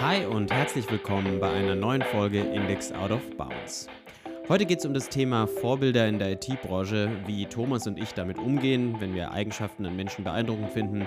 Hi 0.00 0.24
und 0.24 0.52
herzlich 0.52 0.88
willkommen 0.88 1.40
bei 1.40 1.50
einer 1.50 1.74
neuen 1.74 2.02
Folge 2.02 2.38
Index 2.38 2.92
Out 2.92 3.10
of 3.10 3.36
Bounds. 3.36 3.88
Heute 4.48 4.64
geht 4.64 4.78
es 4.78 4.86
um 4.86 4.94
das 4.94 5.08
Thema 5.08 5.48
Vorbilder 5.48 6.06
in 6.06 6.20
der 6.20 6.32
IT-Branche, 6.32 7.10
wie 7.26 7.46
Thomas 7.46 7.84
und 7.88 7.98
ich 7.98 8.14
damit 8.14 8.38
umgehen, 8.38 8.94
wenn 9.00 9.12
wir 9.12 9.32
Eigenschaften 9.32 9.84
an 9.86 9.96
Menschen 9.96 10.22
beeindruckend 10.22 10.70
finden 10.70 11.06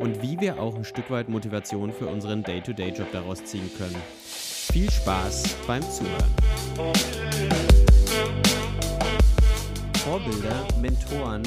und 0.00 0.22
wie 0.22 0.40
wir 0.40 0.60
auch 0.60 0.74
ein 0.74 0.84
Stück 0.84 1.08
weit 1.12 1.28
Motivation 1.28 1.92
für 1.92 2.08
unseren 2.08 2.42
Day-to-Day-Job 2.42 3.12
daraus 3.12 3.44
ziehen 3.44 3.70
können. 3.78 3.96
Viel 4.24 4.90
Spaß 4.90 5.54
beim 5.68 5.82
Zuhören. 5.82 6.30
Vorbilder, 9.98 10.66
Mentoren, 10.80 11.42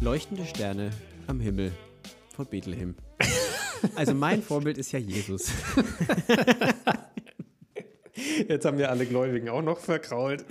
leuchtende 0.00 0.44
Sterne 0.46 0.90
am 1.28 1.38
Himmel 1.38 1.70
von 2.34 2.46
Bethlehem. 2.46 2.96
Also 3.94 4.14
mein 4.14 4.42
Vorbild 4.42 4.78
ist 4.78 4.92
ja 4.92 4.98
Jesus. 4.98 5.50
Jetzt 8.48 8.64
haben 8.66 8.78
wir 8.78 8.90
alle 8.90 9.06
Gläubigen 9.06 9.48
auch 9.48 9.62
noch 9.62 9.78
verkrault. 9.78 10.44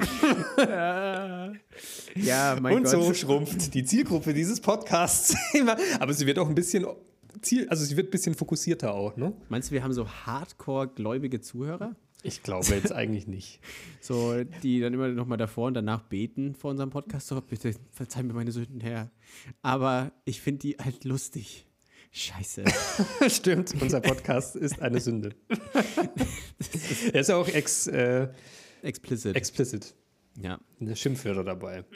ja, 0.57 1.53
mein 2.59 2.75
Und 2.75 2.83
Gott. 2.83 2.91
so 2.91 3.13
schrumpft 3.13 3.73
die 3.73 3.83
Zielgruppe 3.83 4.33
dieses 4.33 4.59
Podcasts 4.59 5.35
immer. 5.53 5.77
Aber 5.99 6.13
sie 6.13 6.25
wird 6.25 6.39
auch 6.39 6.49
ein 6.49 6.55
bisschen 6.55 6.85
Ziel, 7.41 7.69
also 7.69 7.85
sie 7.85 7.95
wird 7.97 8.07
ein 8.07 8.11
bisschen 8.11 8.35
fokussierter 8.35 8.93
auch, 8.93 9.15
ne? 9.15 9.33
Meinst 9.49 9.69
du, 9.69 9.73
wir 9.75 9.83
haben 9.83 9.93
so 9.93 10.07
hardcore-gläubige 10.07 11.39
Zuhörer? 11.41 11.95
Ich 12.23 12.43
glaube 12.43 12.67
jetzt 12.75 12.91
eigentlich 12.91 13.27
nicht. 13.27 13.59
So, 13.99 14.43
die 14.61 14.79
dann 14.79 14.93
immer 14.93 15.07
noch 15.07 15.25
mal 15.25 15.37
davor 15.37 15.67
und 15.67 15.73
danach 15.73 16.03
beten 16.03 16.53
vor 16.53 16.71
unserem 16.71 16.91
Podcast. 16.91 17.27
So, 17.27 17.41
bitte 17.41 17.73
verzeih 17.91 18.21
mir 18.23 18.33
meine 18.33 18.51
Sünden, 18.51 18.79
Herr. 18.79 19.09
Aber 19.63 20.11
ich 20.25 20.41
finde 20.41 20.59
die 20.59 20.77
halt 20.77 21.03
lustig. 21.03 21.65
Scheiße. 22.11 22.65
Stimmt, 23.29 23.73
unser 23.81 24.01
Podcast 24.01 24.57
ist 24.57 24.81
eine 24.81 24.99
Sünde. 24.99 25.33
er 27.13 27.21
ist 27.21 27.31
auch 27.31 27.47
ex, 27.47 27.87
äh, 27.87 28.27
Explicit. 28.81 29.35
explicit. 29.35 29.95
ja. 30.37 30.59
Eine 30.79 30.95
Schimpfwörter 30.95 31.43
dabei. 31.43 31.85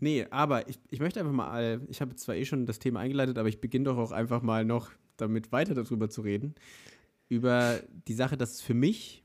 Nee, 0.00 0.26
aber 0.28 0.68
ich, 0.68 0.78
ich 0.90 1.00
möchte 1.00 1.20
einfach 1.20 1.32
mal, 1.32 1.80
ich 1.88 2.02
habe 2.02 2.14
zwar 2.16 2.34
eh 2.34 2.44
schon 2.44 2.66
das 2.66 2.78
Thema 2.78 3.00
eingeleitet, 3.00 3.38
aber 3.38 3.48
ich 3.48 3.60
beginne 3.60 3.84
doch 3.84 3.96
auch 3.96 4.10
einfach 4.10 4.42
mal 4.42 4.64
noch 4.64 4.90
damit 5.16 5.50
weiter 5.52 5.72
darüber 5.72 6.10
zu 6.10 6.20
reden. 6.20 6.56
Über 7.28 7.80
die 8.06 8.12
Sache, 8.12 8.36
dass 8.36 8.54
es 8.54 8.60
für 8.60 8.74
mich, 8.74 9.24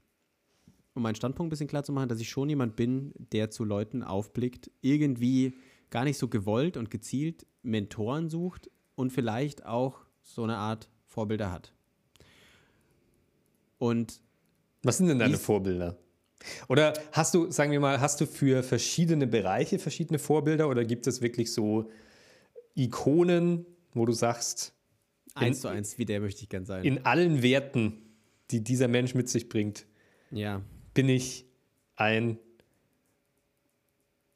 um 0.94 1.04
meinen 1.04 1.16
Standpunkt 1.16 1.48
ein 1.48 1.50
bisschen 1.50 1.68
klar 1.68 1.84
zu 1.84 1.92
machen, 1.92 2.08
dass 2.08 2.22
ich 2.22 2.30
schon 2.30 2.48
jemand 2.48 2.78
bin, 2.78 3.12
der 3.34 3.50
zu 3.50 3.66
Leuten 3.66 4.04
aufblickt, 4.04 4.72
irgendwie 4.80 5.54
gar 5.90 6.06
nicht 6.06 6.18
so 6.18 6.30
gewollt 6.30 6.78
und 6.78 6.90
gezielt 6.90 7.46
Mentoren 7.62 8.30
sucht 8.30 8.70
und 9.00 9.12
vielleicht 9.12 9.66
auch 9.66 10.02
so 10.22 10.44
eine 10.44 10.58
Art 10.58 10.90
Vorbilder 11.06 11.54
hat. 11.54 11.72
Und 13.78 14.20
Was 14.84 14.98
sind 14.98 15.08
denn 15.08 15.20
deine 15.20 15.38
Vorbilder? 15.38 15.98
Oder 16.68 16.92
hast 17.14 17.34
du, 17.34 17.50
sagen 17.50 17.72
wir 17.72 17.80
mal, 17.80 18.02
hast 18.02 18.20
du 18.20 18.26
für 18.26 18.62
verschiedene 18.62 19.26
Bereiche 19.26 19.80
verschiedene 19.80 20.20
Vorbilder 20.20 20.68
oder 20.68 20.84
gibt 20.84 21.08
es 21.08 21.22
wirklich 21.22 21.54
so 21.54 21.90
Ikonen, 22.76 23.66
wo 23.94 24.06
du 24.06 24.12
sagst, 24.12 24.74
eins 25.34 25.62
zu 25.62 25.70
eins, 25.70 25.98
wie 25.98 26.04
der 26.04 26.20
möchte 26.20 26.44
ich 26.44 26.50
gern 26.50 26.66
sein. 26.66 26.84
in 26.84 27.06
allen 27.06 27.42
Werten, 27.42 28.02
die 28.52 28.62
dieser 28.66 28.90
Mensch 28.90 29.16
mit 29.16 29.30
sich 29.30 29.48
bringt, 29.48 29.86
ja, 30.30 30.62
bin 30.94 31.08
ich 31.08 31.46
ein, 31.96 32.38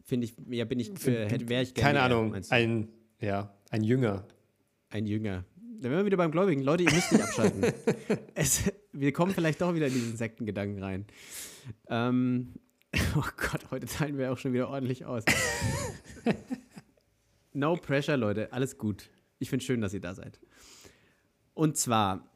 finde 0.06 0.26
ich, 0.26 0.34
ja, 0.50 0.64
bin 0.64 0.80
ich, 0.80 0.90
äh, 1.06 1.50
wäre 1.50 1.64
ich 1.64 1.74
gerne. 1.74 2.00
keine 2.00 2.02
Ahnung, 2.02 2.36
ein, 2.50 2.88
ja, 3.20 3.54
ein 3.70 3.84
Jünger. 3.84 4.26
Ein 4.94 5.08
Jünger. 5.08 5.44
Da 5.82 5.90
wären 5.90 6.02
wir 6.02 6.06
wieder 6.06 6.18
beim 6.18 6.30
Gläubigen. 6.30 6.62
Leute, 6.62 6.84
ihr 6.84 6.94
müsst 6.94 7.12
nicht 7.12 7.24
abschalten. 7.24 7.64
es, 8.36 8.72
wir 8.92 9.12
kommen 9.12 9.34
vielleicht 9.34 9.60
doch 9.60 9.74
wieder 9.74 9.88
in 9.88 9.94
diesen 9.94 10.16
Sektengedanken 10.16 10.84
rein. 10.84 11.08
Ähm, 11.88 12.54
oh 13.16 13.26
Gott, 13.38 13.72
heute 13.72 13.88
teilen 13.88 14.20
wir 14.20 14.32
auch 14.32 14.38
schon 14.38 14.54
wieder 14.54 14.70
ordentlich 14.70 15.04
aus. 15.04 15.24
no 17.54 17.76
pressure, 17.76 18.18
Leute. 18.18 18.54
Alles 18.54 18.78
gut. 18.78 19.10
Ich 19.40 19.50
finde 19.50 19.64
es 19.64 19.66
schön, 19.66 19.82
dass 19.82 19.96
ihr 19.96 20.00
da 20.00 20.14
seid. 20.14 20.40
Und 21.56 21.76
zwar, 21.76 22.30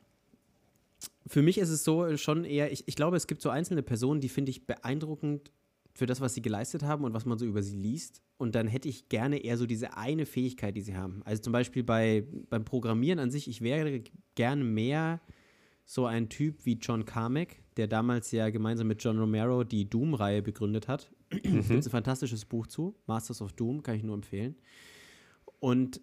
für 1.28 1.44
mich 1.44 1.59
ist 1.59 1.69
es 1.69 1.84
so 1.84 2.17
schon 2.17 2.44
eher, 2.44 2.72
ich, 2.72 2.88
ich 2.88 2.96
glaube, 2.96 3.17
es 3.17 3.28
gibt 3.28 3.44
so 3.44 3.51
einzelne 3.51 3.84
Personen, 3.84 4.19
die 4.19 4.29
finde 4.29 4.50
ich 4.50 4.66
beeindruckend 4.66 5.51
für 5.97 6.06
das, 6.06 6.22
was 6.22 6.35
sie 6.35 6.44
geleistet 6.44 6.84
haben 6.84 7.03
und 7.06 7.16
was 7.16 7.25
man 7.25 7.40
so 7.40 7.46
über 7.47 7.63
sie 7.63 7.75
liest. 7.75 8.22
Und 8.38 8.53
dann 8.53 8.68
hätte 8.68 8.88
ich 8.88 9.09
gerne 9.09 9.40
eher 9.40 9.58
so 9.58 9.66
diese 9.66 9.97
eine 9.97 10.28
Fähigkeit, 10.28 10.78
die 10.78 10.81
sie 10.81 10.96
haben. 10.96 11.24
Also 11.25 11.41
zum 11.41 11.53
Beispiel 11.53 11.84
bei, 11.84 12.24
beim 12.52 12.63
Programmieren 12.63 13.18
an 13.18 13.31
sich, 13.31 13.47
ich 13.47 13.62
wäre 13.62 14.03
gerne 14.35 14.63
mehr 14.63 15.19
so 15.85 16.06
ein 16.06 16.30
Typ 16.30 16.66
wie 16.66 16.74
John 16.74 17.06
Carmack, 17.06 17.63
der 17.78 17.88
damals 17.88 18.30
ja 18.31 18.52
gemeinsam 18.52 18.85
mit 18.85 19.03
John 19.03 19.18
Romero 19.18 19.63
die 19.63 19.90
Doom-Reihe 19.90 20.44
begründet 20.44 20.88
hat. 20.88 21.12
Gibt 21.31 21.72
es 21.72 21.88
ein 21.88 21.91
fantastisches 21.91 22.46
Buch 22.46 22.68
zu, 22.68 22.96
Masters 23.08 23.41
of 23.41 23.53
Doom, 23.53 23.81
kann 23.81 23.96
ich 23.96 24.03
nur 24.03 24.14
empfehlen. 24.14 24.56
Und 25.59 26.00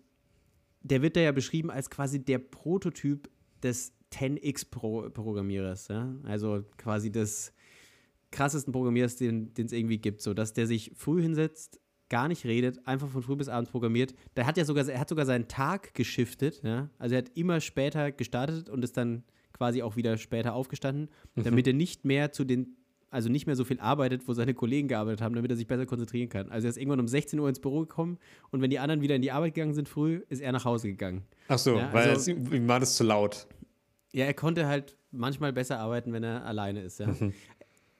der 0.82 1.03
wird 1.03 1.15
da 1.15 1.21
ja 1.21 1.31
beschrieben 1.31 1.71
als 1.71 1.88
quasi 1.88 2.19
der 2.25 2.38
Prototyp 2.38 3.31
des 3.62 3.93
10x-Programmierers. 4.11 5.87
Ja? 5.87 6.12
Also 6.25 6.65
quasi 6.78 7.12
des 7.12 7.53
krassesten 8.34 8.72
Programmierers, 8.72 9.17
den 9.17 9.53
es 9.56 9.72
irgendwie 9.72 9.99
gibt. 9.99 10.21
So, 10.21 10.34
dass 10.34 10.53
der 10.53 10.67
sich 10.67 10.93
früh 10.95 11.22
hinsetzt, 11.22 11.81
gar 12.11 12.28
nicht 12.28 12.45
redet, 12.45 12.87
einfach 12.87 13.09
von 13.09 13.22
früh 13.22 13.37
bis 13.37 13.49
abends 13.49 13.71
programmiert. 13.71 14.15
Der 14.37 14.47
hat 14.47 14.56
ja 14.56 14.65
sogar, 14.65 14.87
er 14.87 15.00
hat 15.00 15.09
sogar 15.09 15.25
seinen 15.25 15.49
Tag 15.49 15.95
geschiftet. 15.95 16.62
Ja? 16.62 16.91
Also 16.99 17.15
er 17.15 17.19
hat 17.23 17.31
immer 17.34 17.61
später 17.61 18.12
gestartet 18.12 18.69
und 18.69 18.84
ist 18.84 18.97
dann 18.97 19.25
quasi 19.53 19.83
auch 19.83 19.97
wieder 19.97 20.19
später 20.19 20.55
aufgestanden, 20.55 21.09
damit 21.37 21.67
er 21.67 21.73
nicht 21.73 22.05
mehr 22.05 22.33
zu 22.33 22.44
den 22.44 22.77
also 23.11 23.28
nicht 23.28 23.47
mehr 23.47 23.55
so 23.55 23.62
viel 23.65 23.78
arbeitet, 23.78 24.27
wo 24.27 24.33
seine 24.33 24.55
Kollegen 24.55 24.89
gearbeitet 24.89 25.21
haben, 25.21 25.37
damit 25.37 25.49
er 25.49 25.56
sich 25.56 25.69
besser 25.69 25.87
konzentrieren 25.87 26.28
kann. 26.28 26.50
Also 26.50 26.67
er 26.67 26.71
ist 26.71 26.77
irgendwann 26.77 26.99
um 26.99 27.06
16 27.06 27.39
Uhr 27.39 27.49
ins 27.49 27.61
Büro 27.61 27.83
gekommen 27.83 28.19
und 28.50 28.61
wenn 28.61 28.71
die 28.71 28.81
anderen 28.81 29.03
wieder 29.03 29.15
in 29.15 29.23
die 29.23 29.31
Arbeit 29.31 29.55
gegangen 29.55 29.73
sind 29.73 29.89
früh, 29.89 30.23
ist 30.28 30.43
er 30.43 30.50
nach 30.50 30.65
Hause 30.65 30.89
gegangen. 30.89 31.23
Ach 31.47 31.59
so, 31.59 31.77
Ja, 31.77 31.93
weil 31.93 32.09
also- 32.09 32.33
es, 32.33 32.50
ihm 32.53 32.67
war 32.67 32.81
das 32.81 32.97
zu 32.97 33.05
laut. 33.05 33.47
Ja, 34.12 34.25
er 34.25 34.34
konnte 34.34 34.67
halt 34.67 34.97
manchmal 35.12 35.53
besser 35.53 35.78
arbeiten, 35.78 36.12
wenn 36.12 36.25
er 36.25 36.44
alleine 36.44 36.83
ist. 36.83 36.99
Ja. 36.99 37.15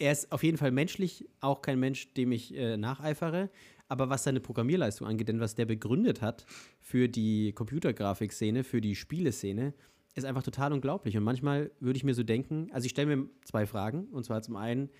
Er 0.05 0.13
ist 0.13 0.33
auf 0.33 0.43
jeden 0.43 0.59
Fall 0.59 0.71
menschlich 0.71 1.27
auch 1.41 1.63
kein 1.63 1.81
Mensch, 1.81 2.13
dem 2.13 2.31
ich 2.31 2.55
äh, 2.55 2.77
nacheifere. 2.77 3.49
Aber 3.89 4.11
was 4.11 4.25
seine 4.25 4.39
Programmierleistung 4.39 5.09
angeht, 5.09 5.29
denn 5.29 5.41
was 5.41 5.55
der 5.55 5.65
begründet 5.65 6.21
hat 6.21 6.45
für 6.79 7.09
die 7.09 7.55
Computergrafikszene, 7.55 8.65
für 8.65 8.83
die 8.83 8.97
Spieleszene, 8.97 9.73
ist 10.15 10.27
einfach 10.27 10.43
total 10.43 10.75
unglaublich. 10.75 11.17
Und 11.17 11.23
manchmal 11.23 11.71
würde 11.81 11.97
ich 11.97 12.05
mir 12.05 12.13
so 12.13 12.23
denken, 12.23 12.69
also 12.71 12.85
ich 12.85 12.91
stelle 12.91 13.17
mir 13.17 13.31
zwei 13.47 13.65
Fragen. 13.65 14.05
Und 14.09 14.25
zwar 14.25 14.43
zum 14.43 14.57
einen, 14.57 14.91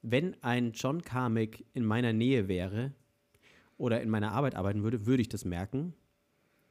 wenn 0.00 0.34
ein 0.42 0.72
John 0.72 1.02
Carmack 1.02 1.62
in 1.74 1.84
meiner 1.84 2.14
Nähe 2.14 2.48
wäre 2.48 2.92
oder 3.76 4.00
in 4.00 4.08
meiner 4.08 4.32
Arbeit 4.32 4.54
arbeiten 4.54 4.82
würde, 4.82 5.04
würde 5.04 5.20
ich 5.20 5.28
das 5.28 5.44
merken? 5.44 5.92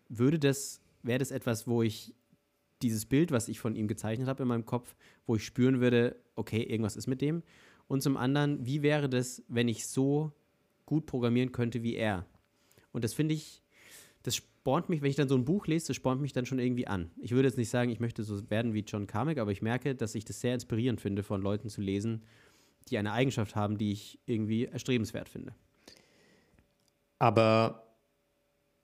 Würde 0.09 0.39
das, 0.39 0.81
wäre 1.03 1.19
das 1.19 1.29
etwas, 1.29 1.67
wo 1.67 1.83
ich 1.83 2.15
dieses 2.81 3.05
Bild, 3.05 3.31
was 3.31 3.49
ich 3.49 3.59
von 3.59 3.75
ihm 3.75 3.87
gezeichnet 3.87 4.27
habe 4.27 4.41
in 4.41 4.49
meinem 4.49 4.65
Kopf, 4.65 4.95
wo 5.27 5.35
ich 5.35 5.45
spüren 5.45 5.79
würde, 5.79 6.15
okay, 6.35 6.63
irgendwas 6.63 6.95
ist 6.95 7.05
mit 7.05 7.21
dem. 7.21 7.43
Und 7.87 8.01
zum 8.01 8.17
anderen, 8.17 8.65
wie 8.65 8.81
wäre 8.81 9.09
das, 9.09 9.43
wenn 9.47 9.67
ich 9.67 9.87
so 9.87 10.31
gut 10.85 11.05
programmieren 11.05 11.51
könnte 11.51 11.83
wie 11.83 11.95
er? 11.95 12.25
Und 12.91 13.03
das 13.03 13.13
finde 13.13 13.33
ich, 13.33 13.61
das 14.23 14.35
spornt 14.35 14.89
mich, 14.89 15.01
wenn 15.01 15.09
ich 15.09 15.15
dann 15.15 15.27
so 15.27 15.35
ein 15.35 15.45
Buch 15.45 15.67
lese, 15.67 15.87
das 15.87 15.95
spornt 15.95 16.21
mich 16.21 16.33
dann 16.33 16.45
schon 16.45 16.59
irgendwie 16.59 16.87
an. 16.87 17.11
Ich 17.21 17.31
würde 17.31 17.47
jetzt 17.47 17.57
nicht 17.57 17.69
sagen, 17.69 17.91
ich 17.91 17.99
möchte 17.99 18.23
so 18.23 18.49
werden 18.49 18.73
wie 18.73 18.79
John 18.79 19.07
Carmack, 19.07 19.37
aber 19.37 19.51
ich 19.51 19.61
merke, 19.61 19.95
dass 19.95 20.15
ich 20.15 20.25
das 20.25 20.39
sehr 20.39 20.53
inspirierend 20.53 21.01
finde, 21.01 21.23
von 21.23 21.41
Leuten 21.41 21.69
zu 21.69 21.81
lesen, 21.81 22.23
die 22.89 22.97
eine 22.97 23.11
Eigenschaft 23.11 23.55
haben, 23.55 23.77
die 23.77 23.91
ich 23.91 24.19
irgendwie 24.25 24.65
erstrebenswert 24.65 25.29
finde. 25.29 25.53
Aber 27.19 27.95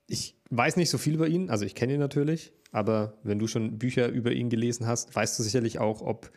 ich 0.08 0.36
weiß 0.50 0.78
nicht 0.78 0.90
so 0.90 0.98
viel 0.98 1.14
über 1.14 1.28
ihn, 1.28 1.50
also 1.50 1.66
ich 1.66 1.76
kenne 1.76 1.94
ihn 1.94 2.00
natürlich, 2.00 2.52
aber 2.72 3.18
wenn 3.24 3.40
du 3.40 3.48
schon 3.48 3.78
Bücher 3.78 4.10
über 4.10 4.32
ihn 4.32 4.50
gelesen 4.50 4.88
hast, 4.88 5.16
weißt 5.16 5.38
du 5.38 5.44
sicherlich 5.44 5.80
auch, 5.80 6.02
ob 6.02 6.32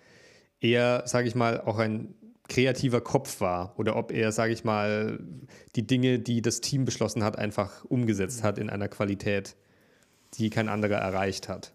er, 0.60 1.06
sage 1.06 1.28
ich 1.28 1.34
mal, 1.34 1.60
auch 1.60 1.78
ein 1.78 2.14
kreativer 2.52 3.00
Kopf 3.00 3.40
war 3.40 3.78
oder 3.78 3.96
ob 3.96 4.12
er, 4.12 4.30
sage 4.30 4.52
ich 4.52 4.62
mal, 4.62 5.18
die 5.74 5.86
Dinge, 5.86 6.18
die 6.18 6.42
das 6.42 6.60
Team 6.60 6.84
beschlossen 6.84 7.24
hat, 7.24 7.38
einfach 7.38 7.82
umgesetzt 7.84 8.42
hat 8.42 8.58
in 8.58 8.68
einer 8.68 8.88
Qualität, 8.88 9.56
die 10.34 10.50
kein 10.50 10.68
anderer 10.68 10.96
erreicht 10.96 11.48
hat. 11.48 11.74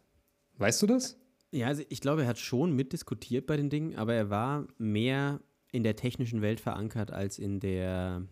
Weißt 0.60 0.80
du 0.82 0.86
das? 0.86 1.20
Ja, 1.52 1.68
also 1.68 1.82
ich 1.90 2.00
glaube, 2.00 2.24
er 2.24 2.28
hat 2.28 2.38
schon 2.38 2.74
mitdiskutiert 2.76 3.48
bei 3.48 3.58
den 3.58 3.72
Dingen, 3.72 3.96
aber 3.96 4.14
er 4.14 4.30
war 4.30 4.68
mehr 4.78 5.42
in 5.72 5.82
der 5.82 5.96
technischen 5.96 6.42
Welt 6.42 6.60
verankert 6.60 7.12
als 7.12 7.40
in 7.40 7.60
der 7.60 8.28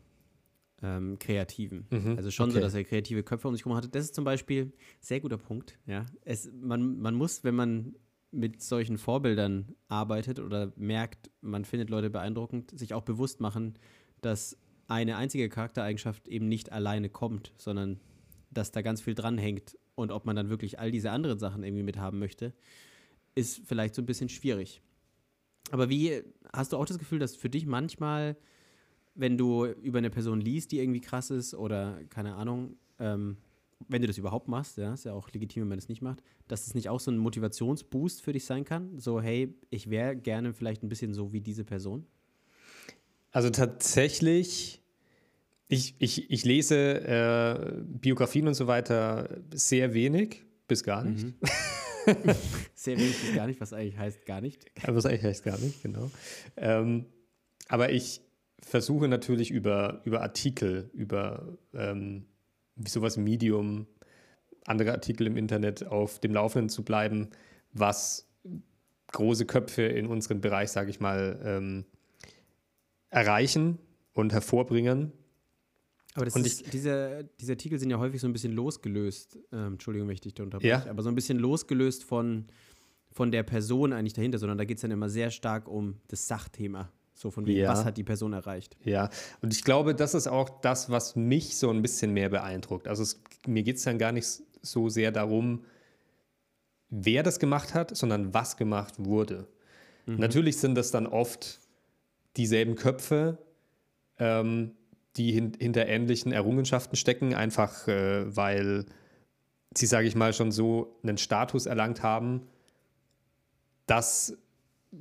ähm, 0.84 1.18
kreativen. 1.18 1.88
also 2.16 2.30
schon 2.30 2.52
so, 2.52 2.58
okay. 2.58 2.64
dass 2.64 2.76
er 2.76 2.84
kreative 2.84 3.24
Köpfe 3.24 3.48
um 3.48 3.56
sich 3.56 3.66
herum 3.66 3.76
hatte. 3.76 3.90
Das 3.90 4.06
ist 4.06 4.14
zum 4.14 4.24
Beispiel 4.24 4.72
sehr 5.00 5.20
guter 5.20 5.38
Punkt. 5.38 5.80
Ja, 5.88 6.06
es, 6.22 6.52
man, 6.62 7.00
man 7.00 7.16
muss, 7.16 7.44
wenn 7.44 7.56
man 7.56 7.96
mit 8.32 8.62
solchen 8.62 8.98
Vorbildern 8.98 9.76
arbeitet 9.88 10.40
oder 10.40 10.74
merkt, 10.76 11.32
man 11.42 11.66
findet 11.66 11.90
Leute 11.90 12.10
beeindruckend, 12.10 12.78
sich 12.78 12.94
auch 12.94 13.04
bewusst 13.04 13.40
machen, 13.40 13.78
dass 14.22 14.58
eine 14.88 15.18
einzige 15.18 15.50
Charaktereigenschaft 15.50 16.28
eben 16.28 16.48
nicht 16.48 16.72
alleine 16.72 17.10
kommt, 17.10 17.54
sondern 17.58 18.00
dass 18.52 18.72
da 18.72 18.82
ganz 18.82 19.02
viel 19.02 19.16
dranhängt 19.16 19.78
und 19.96 20.12
ob 20.12 20.26
man 20.26 20.36
dann 20.36 20.50
wirklich 20.50 20.80
all 20.80 20.92
diese 20.92 21.12
anderen 21.12 21.40
Sachen 21.40 21.64
irgendwie 21.64 21.84
mithaben 21.84 22.20
möchte, 22.20 22.54
ist 23.34 23.62
vielleicht 23.66 23.96
so 23.96 24.02
ein 24.02 24.06
bisschen 24.06 24.30
schwierig. 24.30 24.82
Aber 25.72 25.90
wie, 25.90 26.22
hast 26.54 26.74
du 26.74 26.78
auch 26.78 26.86
das 26.86 27.00
Gefühl, 27.00 27.20
dass 27.20 27.36
für 27.36 27.50
dich 27.50 27.66
manchmal, 27.66 28.38
wenn 29.16 29.38
du 29.38 29.66
über 29.66 29.98
eine 29.98 30.10
Person 30.10 30.40
liest, 30.42 30.72
die 30.72 30.80
irgendwie 30.80 31.02
krass 31.02 31.32
ist 31.32 31.54
oder 31.56 32.00
keine 32.10 32.36
Ahnung, 32.36 32.78
ähm, 33.00 33.38
wenn 33.88 34.02
du 34.02 34.08
das 34.08 34.18
überhaupt 34.18 34.48
machst, 34.48 34.78
ja, 34.78 34.94
ist 34.94 35.06
ja 35.06 35.14
auch 35.14 35.30
legitim, 35.32 35.62
wenn 35.62 35.70
man 35.70 35.78
das 35.78 35.90
nicht 35.90 36.02
macht, 36.02 36.22
dass 36.48 36.68
es 36.68 36.74
nicht 36.74 36.90
auch 36.90 37.00
so 37.00 37.12
ein 37.12 37.18
Motivationsboost 37.18 38.22
für 38.22 38.34
dich 38.34 38.46
sein 38.46 38.64
kann? 38.64 39.00
So, 39.00 39.22
hey, 39.22 39.54
ich 39.70 39.90
wäre 39.90 40.16
gerne 40.16 40.54
vielleicht 40.54 40.84
ein 40.84 40.90
bisschen 40.90 41.14
so 41.14 41.34
wie 41.34 41.42
diese 41.42 41.64
Person? 41.64 42.06
Also 43.32 43.50
tatsächlich, 43.50 44.82
ich, 45.68 45.96
ich, 46.00 46.32
ich 46.32 46.46
lese 46.46 47.02
äh, 47.02 47.82
Biografien 47.84 48.48
und 48.48 48.54
so 48.54 48.68
weiter 48.68 49.42
sehr 49.54 49.94
wenig, 49.94 50.46
bis 50.68 50.84
gar 50.84 51.04
nicht. 51.04 51.26
Mhm. 51.26 51.34
sehr 52.74 52.98
wenig 52.98 53.20
bis 53.20 53.36
gar 53.36 53.48
nicht, 53.48 53.60
was 53.60 53.74
eigentlich 53.74 53.98
heißt 53.98 54.26
gar 54.26 54.42
nicht. 54.42 54.66
Was 54.86 55.06
eigentlich 55.06 55.24
heißt 55.24 55.44
gar 55.44 55.58
nicht, 55.58 55.84
genau. 55.84 56.12
Ähm, 56.56 57.08
aber 57.68 57.92
ich 57.92 58.22
versuche 58.60 59.08
natürlich 59.08 59.52
über, 59.52 60.02
über 60.06 60.22
Artikel, 60.22 60.90
über 60.94 61.58
ähm, 61.74 62.26
wie 62.76 62.90
sowas 62.90 63.18
Medium, 63.18 63.88
andere 64.66 64.92
Artikel 64.92 65.28
im 65.28 65.38
Internet 65.38 65.86
auf 65.86 66.20
dem 66.20 66.34
Laufenden 66.34 66.70
zu 66.70 66.84
bleiben, 66.84 67.30
was 67.72 68.28
große 69.12 69.46
Köpfe 69.46 69.84
in 69.84 70.08
unserem 70.08 70.42
Bereich, 70.42 70.72
sage 70.72 70.90
ich 70.90 71.00
mal, 71.00 71.40
ähm, 71.44 71.86
erreichen 73.10 73.78
und 74.14 74.34
hervorbringen. 74.34 75.12
Aber 76.16 76.28
ist, 76.28 76.36
ich, 76.38 76.70
diese, 76.70 77.30
diese 77.40 77.54
Artikel 77.54 77.78
sind 77.78 77.90
ja 77.90 78.00
häufig 78.00 78.22
so 78.22 78.28
ein 78.28 78.34
bisschen 78.34 78.54
losgelöst, 78.54 79.38
ähm, 79.52 79.74
Entschuldigung, 79.74 80.08
wenn 80.08 80.16
ich 80.16 80.22
dich 80.22 80.34
da 80.34 80.44
unterbreche, 80.44 80.86
ja. 80.86 80.90
aber 80.90 81.04
so 81.04 81.10
ein 81.10 81.16
bisschen 81.16 81.38
losgelöst 81.38 82.04
von, 82.04 82.46
von 83.12 83.32
der 83.32 83.44
Person 83.44 83.94
eigentlich 83.94 84.14
dahinter, 84.14 84.38
sondern 84.38 84.58
da 84.58 84.66
geht 84.66 84.78
es 84.78 84.82
dann 84.82 84.92
immer 84.92 85.10
sehr 85.10 85.30
stark 85.30 85.68
um 85.68 85.98
das 86.08 86.28
Sachthema. 86.28 86.92
So 87.16 87.32
von 87.32 87.46
wegen, 87.48 87.60
ja. 87.60 87.70
was 87.70 87.86
hat 87.86 87.96
die 87.96 88.04
Person 88.04 88.34
erreicht? 88.34 88.76
Ja, 88.84 89.10
und 89.42 89.54
ich 89.54 89.64
glaube, 89.64 89.96
das 89.96 90.14
ist 90.14 90.28
auch 90.28 90.50
das, 90.62 90.90
was 90.90 91.16
mich 91.16 91.58
so 91.58 91.70
ein 91.72 91.82
bisschen 91.82 92.12
mehr 92.12 92.30
beeindruckt. 92.30 92.90
Also 92.90 93.04
es, 93.04 93.24
mir 93.48 93.64
geht 93.64 93.78
es 93.78 93.84
dann 93.84 93.98
gar 93.98 94.12
nicht 94.12 94.28
so 94.62 94.90
sehr 94.90 95.14
darum, 95.14 95.64
wer 96.90 97.24
das 97.24 97.40
gemacht 97.40 97.74
hat, 97.74 97.96
sondern 97.96 98.34
was 98.34 98.58
gemacht 98.58 98.96
wurde. 98.98 99.48
Mhm. 100.06 100.18
Natürlich 100.18 100.58
sind 100.58 100.76
das 100.76 100.92
dann 100.92 101.08
oft 101.08 101.62
dieselben 102.36 102.76
Köpfe, 102.76 103.38
ähm, 104.20 104.72
die 105.16 105.32
hin 105.32 105.54
hinter 105.58 105.88
ähnlichen 105.88 106.34
Errungenschaften 106.34 106.98
stecken, 106.98 107.34
einfach 107.34 107.88
äh, 107.88 108.36
weil 108.36 108.86
sie, 109.74 109.86
sage 109.86 110.08
ich 110.08 110.16
mal, 110.16 110.34
schon 110.34 110.52
so 110.52 111.00
einen 111.02 111.18
Status 111.18 111.66
erlangt 111.66 112.04
haben, 112.04 112.48
dass 113.88 114.38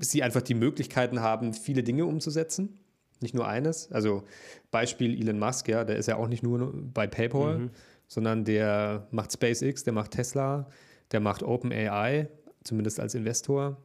sie 0.01 0.23
einfach 0.23 0.43
die 0.43 0.55
Möglichkeiten 0.55 1.21
haben, 1.21 1.53
viele 1.53 1.83
Dinge 1.83 2.07
umzusetzen. 2.07 2.79
Nicht 3.21 3.35
nur 3.35 3.47
eines. 3.47 3.91
Also 3.93 4.25
Beispiel 4.71 5.19
Elon 5.19 5.39
Musk, 5.39 5.69
ja, 5.69 5.85
der 5.85 5.97
ist 5.97 6.07
ja 6.07 6.17
auch 6.17 6.29
nicht 6.29 6.43
nur 6.43 6.73
bei 6.93 7.07
PayPal, 7.07 7.59
mhm. 7.59 7.71
sondern 8.07 8.45
der 8.45 9.07
macht 9.11 9.33
SpaceX, 9.33 9.85
der 9.85 9.93
macht 9.93 10.13
Tesla, 10.13 10.69
der 11.13 11.21
macht 11.21 11.43
OpenAI, 11.43 12.29
zumindest 12.65 13.01
als 13.01 13.15
Investor. 13.15 13.83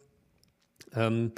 Ähm, 0.93 1.31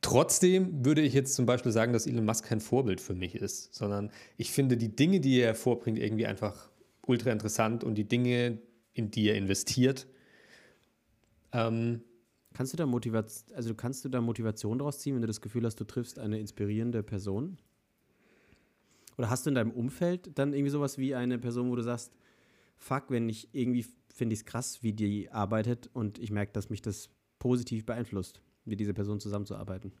trotzdem 0.00 0.84
würde 0.84 1.02
ich 1.02 1.12
jetzt 1.12 1.34
zum 1.34 1.46
Beispiel 1.46 1.72
sagen, 1.72 1.92
dass 1.92 2.06
Elon 2.06 2.24
Musk 2.24 2.46
kein 2.46 2.60
Vorbild 2.60 3.00
für 3.00 3.14
mich 3.14 3.34
ist, 3.34 3.74
sondern 3.74 4.10
ich 4.36 4.50
finde 4.50 4.76
die 4.76 4.94
Dinge, 4.94 5.20
die 5.20 5.38
er 5.40 5.54
vorbringt, 5.54 5.98
irgendwie 5.98 6.26
einfach 6.26 6.70
ultra 7.06 7.30
interessant 7.30 7.84
und 7.84 7.96
die 7.96 8.08
Dinge, 8.08 8.58
in 8.94 9.10
die 9.10 9.28
er 9.28 9.36
investiert, 9.36 10.06
ähm, 11.52 12.02
Kannst 12.52 12.72
du 12.72 12.76
da 12.76 12.86
Motivation, 12.86 13.56
also 13.56 13.74
kannst 13.74 14.04
du 14.04 14.08
da 14.08 14.20
Motivation 14.20 14.78
draus 14.78 14.98
ziehen, 14.98 15.14
wenn 15.14 15.22
du 15.22 15.28
das 15.28 15.40
Gefühl 15.40 15.64
hast, 15.64 15.76
du 15.76 15.84
triffst 15.84 16.18
eine 16.18 16.38
inspirierende 16.38 17.02
Person? 17.02 17.58
Oder 19.16 19.30
hast 19.30 19.46
du 19.46 19.50
in 19.50 19.54
deinem 19.54 19.70
Umfeld 19.70 20.36
dann 20.38 20.52
irgendwie 20.52 20.70
sowas 20.70 20.98
wie 20.98 21.14
eine 21.14 21.38
Person, 21.38 21.70
wo 21.70 21.76
du 21.76 21.82
sagst, 21.82 22.12
fuck, 22.76 23.04
wenn 23.08 23.28
ich 23.28 23.48
irgendwie 23.52 23.84
finde 24.12 24.34
ich 24.34 24.40
es 24.40 24.44
krass, 24.44 24.82
wie 24.82 24.92
die 24.92 25.30
arbeitet 25.30 25.88
und 25.92 26.18
ich 26.18 26.30
merke, 26.30 26.52
dass 26.52 26.70
mich 26.70 26.82
das 26.82 27.10
positiv 27.38 27.86
beeinflusst, 27.86 28.42
mit 28.64 28.80
dieser 28.80 28.92
Person 28.92 29.20
zusammenzuarbeiten? 29.20 29.92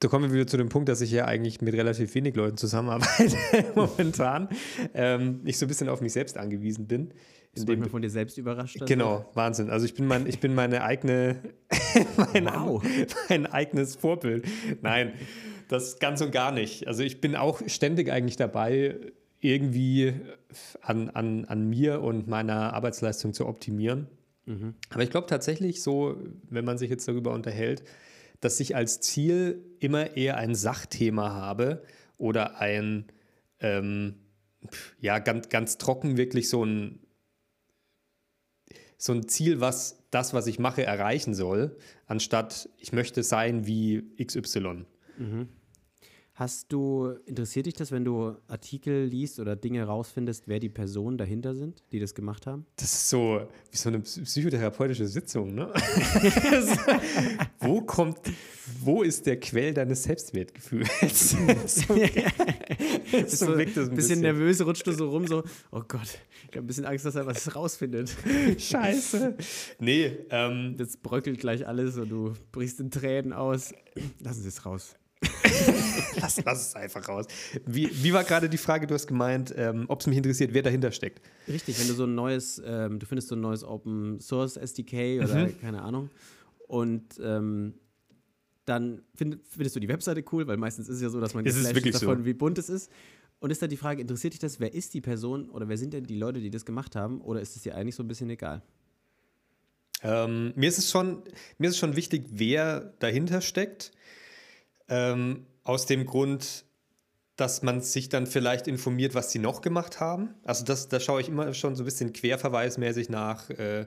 Da 0.00 0.08
kommen 0.08 0.30
wir 0.30 0.32
wieder 0.32 0.46
zu 0.46 0.56
dem 0.56 0.70
Punkt, 0.70 0.88
dass 0.88 1.02
ich 1.02 1.10
ja 1.10 1.26
eigentlich 1.26 1.60
mit 1.60 1.74
relativ 1.74 2.14
wenig 2.14 2.34
Leuten 2.34 2.56
zusammenarbeite 2.56 3.36
momentan. 3.74 4.48
Ähm, 4.94 5.42
ich 5.44 5.58
so 5.58 5.66
ein 5.66 5.68
bisschen 5.68 5.90
auf 5.90 6.00
mich 6.00 6.14
selbst 6.14 6.38
angewiesen 6.38 6.86
bin. 6.86 7.12
Bist 7.52 7.68
du 7.68 7.88
von 7.88 8.00
dir 8.00 8.08
selbst 8.08 8.38
überrascht? 8.38 8.76
Also? 8.80 8.86
Genau, 8.86 9.28
Wahnsinn. 9.34 9.68
Also 9.68 9.84
ich 9.84 9.94
bin 9.94 10.06
mein, 10.06 10.26
ich 10.26 10.40
bin 10.40 10.54
meine 10.54 10.84
eigene, 10.84 11.42
mein, 12.16 12.46
wow. 12.46 12.82
mein 13.28 13.44
eigenes 13.46 13.96
Vorbild. 13.96 14.46
Nein, 14.80 15.12
das 15.68 15.98
ganz 15.98 16.22
und 16.22 16.32
gar 16.32 16.50
nicht. 16.50 16.88
Also 16.88 17.02
ich 17.02 17.20
bin 17.20 17.36
auch 17.36 17.60
ständig 17.66 18.10
eigentlich 18.10 18.36
dabei, 18.36 18.96
irgendwie 19.40 20.14
an, 20.80 21.10
an, 21.10 21.44
an 21.44 21.68
mir 21.68 22.00
und 22.00 22.26
meiner 22.26 22.72
Arbeitsleistung 22.72 23.34
zu 23.34 23.46
optimieren. 23.46 24.06
Mhm. 24.46 24.74
Aber 24.88 25.02
ich 25.02 25.10
glaube 25.10 25.26
tatsächlich 25.26 25.82
so, 25.82 26.16
wenn 26.48 26.64
man 26.64 26.78
sich 26.78 26.88
jetzt 26.88 27.06
darüber 27.06 27.32
unterhält, 27.32 27.82
dass 28.40 28.60
ich 28.60 28.74
als 28.74 29.00
Ziel 29.00 29.64
immer 29.78 30.16
eher 30.16 30.36
ein 30.36 30.54
Sachthema 30.54 31.30
habe 31.30 31.82
oder 32.18 32.58
ein, 32.58 33.06
ähm, 33.60 34.16
ja, 34.98 35.18
ganz, 35.18 35.48
ganz 35.48 35.78
trocken 35.78 36.16
wirklich 36.16 36.48
so 36.48 36.64
ein, 36.64 37.00
so 38.96 39.12
ein 39.12 39.28
Ziel, 39.28 39.60
was 39.60 40.04
das, 40.10 40.34
was 40.34 40.46
ich 40.46 40.58
mache, 40.58 40.84
erreichen 40.84 41.34
soll, 41.34 41.76
anstatt 42.06 42.68
ich 42.78 42.92
möchte 42.92 43.22
sein 43.22 43.66
wie 43.66 44.02
XY. 44.22 44.84
Mhm. 45.16 45.48
Hast 46.40 46.72
du, 46.72 47.16
interessiert 47.26 47.66
dich 47.66 47.74
das, 47.74 47.92
wenn 47.92 48.02
du 48.02 48.34
Artikel 48.48 49.04
liest 49.04 49.40
oder 49.40 49.56
Dinge 49.56 49.84
rausfindest, 49.84 50.48
wer 50.48 50.58
die 50.58 50.70
Personen 50.70 51.18
dahinter 51.18 51.54
sind, 51.54 51.82
die 51.92 52.00
das 52.00 52.14
gemacht 52.14 52.46
haben? 52.46 52.64
Das 52.76 52.94
ist 52.94 53.10
so 53.10 53.46
wie 53.70 53.76
so 53.76 53.90
eine 53.90 54.00
psychotherapeutische 54.00 55.06
Sitzung, 55.06 55.54
ne? 55.54 55.70
wo 57.60 57.82
kommt, 57.82 58.20
wo 58.80 59.02
ist 59.02 59.26
der 59.26 59.38
Quell 59.38 59.74
deines 59.74 60.04
Selbstwertgefühls? 60.04 61.30
so, 61.66 61.76
so 61.76 61.98
wirkt 63.58 63.76
das 63.76 63.90
ein 63.90 63.94
bisschen, 63.94 63.94
bisschen 63.94 64.20
nervös, 64.20 64.64
rutscht 64.64 64.86
du 64.86 64.92
so 64.92 65.10
rum, 65.10 65.26
so, 65.26 65.44
oh 65.72 65.82
Gott, 65.86 66.20
ich 66.48 66.56
habe 66.56 66.60
ein 66.60 66.66
bisschen 66.66 66.86
Angst, 66.86 67.04
dass 67.04 67.16
er 67.16 67.26
was 67.26 67.54
rausfindet. 67.54 68.16
Scheiße. 68.58 69.36
Nee, 69.78 70.16
ähm. 70.30 70.74
Das 70.78 70.96
bröckelt 70.96 71.38
gleich 71.38 71.68
alles 71.68 71.98
und 71.98 72.08
du 72.08 72.32
brichst 72.50 72.80
in 72.80 72.90
Tränen 72.90 73.34
aus. 73.34 73.74
Lassen 74.20 74.40
Sie 74.40 74.48
es 74.48 74.64
raus. 74.64 74.96
lass, 76.20 76.42
lass 76.44 76.68
es 76.68 76.74
einfach 76.74 77.08
raus. 77.08 77.26
Wie, 77.66 77.90
wie 78.02 78.12
war 78.12 78.24
gerade 78.24 78.48
die 78.48 78.58
Frage, 78.58 78.86
du 78.86 78.94
hast 78.94 79.06
gemeint, 79.06 79.52
ähm, 79.56 79.84
ob 79.88 80.00
es 80.00 80.06
mich 80.06 80.16
interessiert, 80.16 80.54
wer 80.54 80.62
dahinter 80.62 80.92
steckt? 80.92 81.20
Richtig, 81.48 81.78
wenn 81.78 81.88
du 81.88 81.94
so 81.94 82.04
ein 82.04 82.14
neues, 82.14 82.60
ähm, 82.64 82.98
du 82.98 83.06
findest 83.06 83.28
so 83.28 83.36
ein 83.36 83.40
neues 83.40 83.64
Open 83.64 84.20
Source 84.20 84.56
SDK 84.56 85.22
oder 85.22 85.46
mhm. 85.46 85.60
keine 85.60 85.82
Ahnung 85.82 86.10
und 86.66 87.20
ähm, 87.20 87.74
dann 88.64 89.02
find, 89.14 89.38
findest 89.48 89.74
du 89.74 89.80
die 89.80 89.88
Webseite 89.88 90.22
cool, 90.32 90.46
weil 90.46 90.56
meistens 90.56 90.88
ist 90.88 90.96
es 90.96 91.02
ja 91.02 91.08
so, 91.08 91.20
dass 91.20 91.34
man 91.34 91.44
ist 91.44 91.56
davon, 91.64 92.18
so. 92.18 92.24
wie 92.24 92.34
bunt 92.34 92.58
es 92.58 92.68
ist. 92.68 92.90
Und 93.40 93.50
ist 93.50 93.60
dann 93.62 93.70
die 93.70 93.76
Frage, 93.76 94.02
interessiert 94.02 94.34
dich 94.34 94.40
das, 94.40 94.60
wer 94.60 94.72
ist 94.72 94.94
die 94.94 95.00
Person 95.00 95.48
oder 95.48 95.68
wer 95.68 95.78
sind 95.78 95.94
denn 95.94 96.04
die 96.04 96.18
Leute, 96.18 96.40
die 96.40 96.50
das 96.50 96.64
gemacht 96.64 96.94
haben 96.94 97.20
oder 97.22 97.40
ist 97.40 97.56
es 97.56 97.62
dir 97.62 97.74
eigentlich 97.74 97.94
so 97.96 98.04
ein 98.04 98.08
bisschen 98.08 98.30
egal? 98.30 98.62
Ähm, 100.02 100.52
mir, 100.54 100.68
ist 100.68 100.78
es 100.78 100.90
schon, 100.90 101.22
mir 101.58 101.68
ist 101.68 101.74
es 101.74 101.78
schon 101.78 101.96
wichtig, 101.96 102.26
wer 102.30 102.94
dahinter 103.00 103.40
steckt. 103.40 103.92
Ähm, 104.90 105.46
aus 105.64 105.86
dem 105.86 106.04
Grund, 106.04 106.64
dass 107.36 107.62
man 107.62 107.80
sich 107.80 108.08
dann 108.10 108.26
vielleicht 108.26 108.68
informiert, 108.68 109.14
was 109.14 109.32
sie 109.32 109.38
noch 109.38 109.62
gemacht 109.62 109.98
haben. 110.00 110.34
Also 110.44 110.64
das, 110.64 110.88
da 110.88 111.00
schaue 111.00 111.22
ich 111.22 111.28
immer 111.28 111.54
schon 111.54 111.74
so 111.74 111.82
ein 111.82 111.86
bisschen 111.86 112.12
querverweismäßig 112.12 113.08
nach. 113.08 113.48
Äh, 113.50 113.86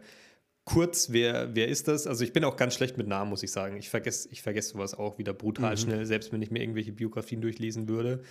kurz, 0.65 1.11
wer, 1.11 1.53
wer 1.55 1.67
ist 1.67 1.87
das? 1.87 2.07
Also 2.07 2.23
ich 2.23 2.33
bin 2.33 2.43
auch 2.43 2.55
ganz 2.55 2.73
schlecht 2.73 2.97
mit 2.97 3.07
Namen, 3.07 3.29
muss 3.29 3.43
ich 3.43 3.51
sagen. 3.51 3.77
Ich 3.77 3.89
vergesse 3.89 4.29
ich 4.31 4.41
vergess 4.41 4.69
sowas 4.69 4.95
auch 4.95 5.17
wieder 5.17 5.33
brutal 5.33 5.73
mhm. 5.73 5.77
schnell, 5.77 6.05
selbst 6.05 6.31
wenn 6.31 6.41
ich 6.41 6.51
mir 6.51 6.61
irgendwelche 6.61 6.93
Biografien 6.93 7.41
durchlesen 7.41 7.87
würde. 7.87 8.23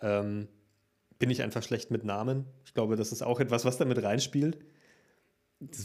Ähm, 0.00 0.48
bin 1.18 1.30
ich 1.30 1.42
einfach 1.42 1.62
schlecht 1.62 1.90
mit 1.90 2.04
Namen. 2.04 2.46
Ich 2.64 2.72
glaube, 2.72 2.96
das 2.96 3.12
ist 3.12 3.22
auch 3.22 3.40
etwas, 3.40 3.64
was 3.64 3.76
damit 3.76 4.02
reinspielt. 4.02 4.58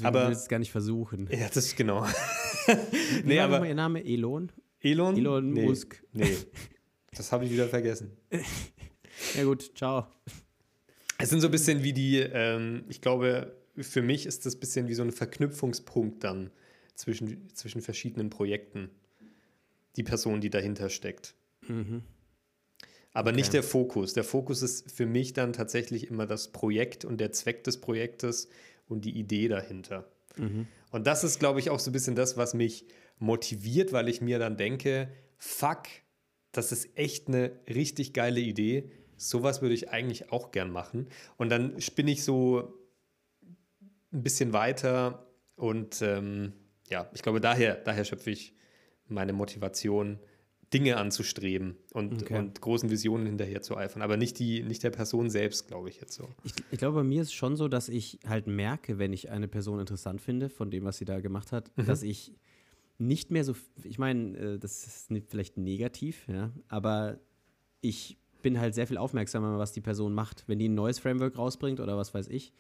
Aber, 0.04 0.26
will 0.26 0.32
ich 0.32 0.38
es 0.38 0.48
gar 0.48 0.60
nicht 0.60 0.72
versuchen. 0.72 1.28
Ja, 1.32 1.48
das 1.48 1.58
ist 1.58 1.76
genau. 1.76 2.06
Nee, 3.24 3.38
war 3.38 3.46
aber, 3.46 3.68
Ihr 3.68 3.76
Name? 3.76 4.04
Elon? 4.04 4.52
Elon? 4.82 5.18
Elon 5.18 5.54
nee, 5.54 5.66
Musk. 5.66 6.04
Nee, 6.14 6.38
das 7.16 7.32
habe 7.32 7.46
ich 7.46 7.52
wieder 7.52 7.68
vergessen. 7.68 8.12
ja 9.36 9.44
gut, 9.44 9.72
ciao. 9.76 10.08
Es 11.18 11.30
sind 11.30 11.42
so 11.42 11.48
ein 11.48 11.52
bisschen 11.52 11.84
wie 11.84 11.94
die, 11.94 12.20
ähm, 12.20 12.84
ich 12.90 13.02
glaube, 13.02 13.56
für 13.78 14.02
mich 14.02 14.26
ist 14.26 14.46
das 14.46 14.56
ein 14.56 14.60
bisschen 14.60 14.88
wie 14.88 14.94
so 14.94 15.04
ein 15.04 15.12
Verknüpfungspunkt 15.12 16.24
dann 16.24 16.52
zwischen, 16.96 17.50
zwischen 17.54 17.82
verschiedenen 17.82 18.30
Projekten. 18.30 18.90
Die 19.96 20.04
Person, 20.04 20.42
die 20.42 20.50
dahinter 20.50 20.90
steckt. 20.90 21.36
Mhm. 21.68 22.04
Aber 23.14 23.30
okay. 23.30 23.38
nicht 23.38 23.54
der 23.54 23.64
Fokus. 23.64 24.14
Der 24.14 24.26
Fokus 24.26 24.62
ist 24.62 24.92
für 24.92 25.06
mich 25.06 25.32
dann 25.32 25.54
tatsächlich 25.54 26.08
immer 26.08 26.26
das 26.26 26.52
Projekt 26.52 27.06
und 27.06 27.18
der 27.22 27.32
Zweck 27.32 27.64
des 27.64 27.80
Projektes 27.80 28.50
und 28.90 29.06
die 29.06 29.18
Idee 29.18 29.48
dahinter. 29.48 30.10
Mhm. 30.36 30.68
Und 30.92 31.08
das 31.08 31.24
ist, 31.24 31.40
glaube 31.40 31.60
ich, 31.60 31.70
auch 31.70 31.80
so 31.80 31.90
ein 31.90 31.94
bisschen 31.94 32.16
das, 32.16 32.36
was 32.36 32.54
mich 32.54 32.86
motiviert, 33.20 33.94
weil 33.94 34.10
ich 34.10 34.22
mir 34.22 34.40
dann 34.40 34.58
denke, 34.58 35.10
fuck, 35.38 35.84
das 36.52 36.72
ist 36.72 36.98
echt 36.98 37.28
eine 37.28 37.52
richtig 37.68 38.14
geile 38.14 38.40
Idee. 38.40 38.92
Sowas 39.18 39.62
würde 39.62 39.76
ich 39.76 39.90
eigentlich 39.90 40.32
auch 40.32 40.52
gern 40.52 40.72
machen. 40.72 41.08
Und 41.38 41.50
dann 41.50 41.80
spinne 41.80 42.12
ich 42.12 42.24
so 42.24 42.74
ein 44.12 44.24
bisschen 44.24 44.54
weiter 44.54 45.28
und 45.56 46.02
ähm, 46.02 46.54
ja, 46.90 47.10
ich 47.14 47.22
glaube, 47.22 47.42
daher, 47.42 47.76
daher 47.76 48.06
schöpfe 48.06 48.32
ich 48.32 48.54
meine 49.08 49.34
Motivation, 49.34 50.20
Dinge 50.74 50.98
anzustreben 50.98 51.78
und, 51.94 52.24
okay. 52.24 52.38
und 52.38 52.60
großen 52.60 52.90
Visionen 52.90 53.28
hinterher 53.28 53.62
zu 53.62 53.78
eifern, 53.78 54.02
aber 54.02 54.18
nicht, 54.18 54.40
die, 54.40 54.64
nicht 54.64 54.84
der 54.84 54.90
Person 54.90 55.30
selbst, 55.30 55.68
glaube 55.68 55.90
ich 55.90 56.02
jetzt 56.02 56.14
so. 56.14 56.28
Ich, 56.44 56.54
ich, 56.72 56.80
glaube, 56.80 56.98
bei 56.98 57.04
mir 57.04 57.22
ist 57.22 57.30
es 57.30 57.34
schon 57.34 57.56
so, 57.56 57.68
dass 57.68 57.88
ich 57.88 58.20
halt 58.28 58.48
merke, 58.48 58.98
wenn 58.98 59.14
ich 59.14 59.30
eine 59.30 59.48
Person 59.48 59.80
interessant 59.80 60.22
finde, 60.22 60.50
von 60.50 60.72
dem, 60.72 60.84
was 60.84 60.98
sie 60.98 61.06
da 61.06 61.20
gemacht 61.22 61.52
hat, 61.52 61.72
mhm. 61.78 61.86
dass 61.86 62.04
ich 62.04 62.34
nicht 62.98 63.32
mehr 63.32 63.44
so, 63.44 63.56
ich 63.84 64.00
meine, 64.00 64.38
äh, 64.38 64.60
das 64.60 64.86
ist 64.86 65.12
vielleicht 65.28 65.58
negativ, 65.58 66.28
ja, 66.28 66.52
aber 66.68 67.20
ich 67.82 68.18
bin 68.42 68.60
halt 68.60 68.76
sehr 68.76 68.88
viel 68.88 68.98
aufmerksamer, 68.98 69.58
was 69.58 69.72
die 69.72 69.82
Person 69.82 70.14
macht. 70.14 70.44
Wenn 70.48 70.60
die 70.60 70.70
ein 70.70 70.76
neues 70.76 71.00
Framework 71.00 71.38
rausbringt 71.38 71.80
oder 71.80 71.98
was 71.98 72.14
weiß 72.14 72.28
ich, 72.28 72.54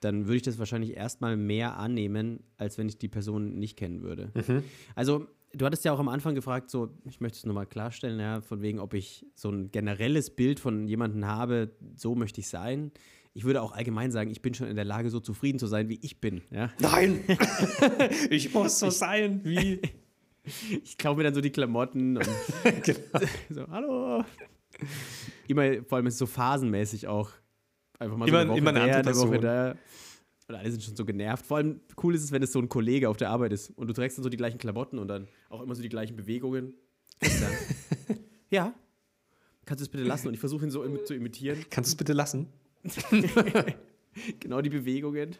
dann 0.00 0.26
würde 0.26 0.36
ich 0.36 0.42
das 0.42 0.58
wahrscheinlich 0.58 0.96
erstmal 0.96 1.36
mehr 1.36 1.76
annehmen, 1.76 2.42
als 2.56 2.78
wenn 2.78 2.88
ich 2.88 2.98
die 2.98 3.08
Person 3.08 3.58
nicht 3.58 3.76
kennen 3.76 4.02
würde. 4.02 4.32
Mhm. 4.34 4.64
Also, 4.94 5.26
du 5.52 5.66
hattest 5.66 5.84
ja 5.84 5.92
auch 5.92 5.98
am 5.98 6.08
Anfang 6.08 6.34
gefragt, 6.34 6.70
so, 6.70 6.90
ich 7.04 7.20
möchte 7.20 7.38
es 7.38 7.46
nochmal 7.46 7.66
klarstellen, 7.66 8.18
ja, 8.18 8.40
von 8.40 8.62
wegen, 8.62 8.80
ob 8.80 8.94
ich 8.94 9.26
so 9.34 9.50
ein 9.50 9.70
generelles 9.70 10.30
Bild 10.30 10.58
von 10.58 10.88
jemandem 10.88 11.26
habe, 11.26 11.70
so 11.96 12.14
möchte 12.14 12.40
ich 12.40 12.48
sein. 12.48 12.90
Ich 13.32 13.44
würde 13.44 13.62
auch 13.62 13.72
allgemein 13.72 14.10
sagen, 14.10 14.30
ich 14.30 14.42
bin 14.42 14.54
schon 14.54 14.66
in 14.66 14.76
der 14.76 14.84
Lage, 14.84 15.10
so 15.10 15.20
zufrieden 15.20 15.58
zu 15.58 15.66
sein, 15.66 15.88
wie 15.88 15.98
ich 16.02 16.20
bin. 16.20 16.42
Ja? 16.50 16.70
Nein! 16.80 17.22
ich 18.30 18.52
muss 18.52 18.78
so 18.78 18.90
sein, 18.90 19.40
wie. 19.44 19.80
ich 20.84 20.98
klaue 20.98 21.16
mir 21.16 21.22
dann 21.22 21.34
so 21.34 21.40
die 21.40 21.50
Klamotten 21.50 22.16
und 22.16 22.28
genau. 22.82 23.26
so, 23.48 23.68
hallo. 23.68 24.24
Immer, 25.46 25.84
vor 25.84 25.96
allem 25.96 26.06
ist 26.06 26.14
es 26.14 26.18
so 26.18 26.26
phasenmäßig 26.26 27.06
auch 27.06 27.30
Einfach 28.00 28.16
mal 28.16 28.26
so 28.26 28.30
immer, 28.30 28.40
eine 28.40 28.50
Woche 28.50 28.58
immer 28.58 28.70
eine 28.70 28.80
andere 28.80 29.02
Person. 29.02 29.28
Woche 29.28 29.40
da. 29.40 29.74
Und 30.48 30.54
alle 30.54 30.70
sind 30.70 30.82
schon 30.82 30.96
so 30.96 31.04
genervt. 31.04 31.44
Vor 31.44 31.58
allem 31.58 31.80
cool 32.02 32.14
ist 32.14 32.24
es, 32.24 32.32
wenn 32.32 32.42
es 32.42 32.50
so 32.50 32.58
ein 32.58 32.68
Kollege 32.68 33.08
auf 33.08 33.18
der 33.18 33.28
Arbeit 33.28 33.52
ist 33.52 33.70
und 33.76 33.86
du 33.86 33.92
trägst 33.92 34.16
dann 34.16 34.24
so 34.24 34.30
die 34.30 34.38
gleichen 34.38 34.58
Klamotten 34.58 34.98
und 34.98 35.06
dann 35.06 35.28
auch 35.50 35.60
immer 35.62 35.74
so 35.74 35.82
die 35.82 35.90
gleichen 35.90 36.16
Bewegungen. 36.16 36.74
ja. 38.50 38.74
Kannst 39.66 39.82
du 39.82 39.84
es 39.84 39.88
bitte 39.90 40.04
lassen? 40.04 40.28
Und 40.28 40.34
ich 40.34 40.40
versuche 40.40 40.64
ihn 40.64 40.70
so 40.70 40.82
im, 40.82 40.98
zu 41.04 41.14
imitieren. 41.14 41.64
Kannst 41.68 41.90
du 41.90 41.92
es 41.92 41.96
bitte 41.96 42.14
lassen? 42.14 42.48
genau 44.40 44.60
die 44.60 44.70
Bewegungen. 44.70 45.36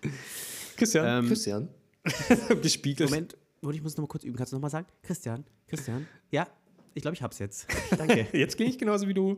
Christian, 0.77 1.25
ähm, 1.25 1.29
Christian. 1.29 1.69
Gespiegelt. 2.63 3.11
Moment, 3.11 3.37
ich 3.73 3.83
muss 3.83 3.97
noch 3.97 4.03
mal 4.03 4.09
kurz 4.09 4.25
üben. 4.25 4.37
Kannst 4.37 4.53
du 4.53 4.57
noch 4.57 4.63
mal 4.63 4.71
sagen? 4.71 4.87
Christian, 5.03 5.45
Christian. 5.69 6.07
Ja, 6.31 6.47
ich 6.95 7.03
glaube, 7.03 7.15
ich 7.15 7.23
hab's 7.23 7.39
jetzt. 7.39 7.67
Danke. 7.97 8.27
jetzt 8.33 8.57
gehe 8.57 8.67
ich 8.67 8.79
genauso 8.79 9.07
wie 9.07 9.15
du 9.15 9.37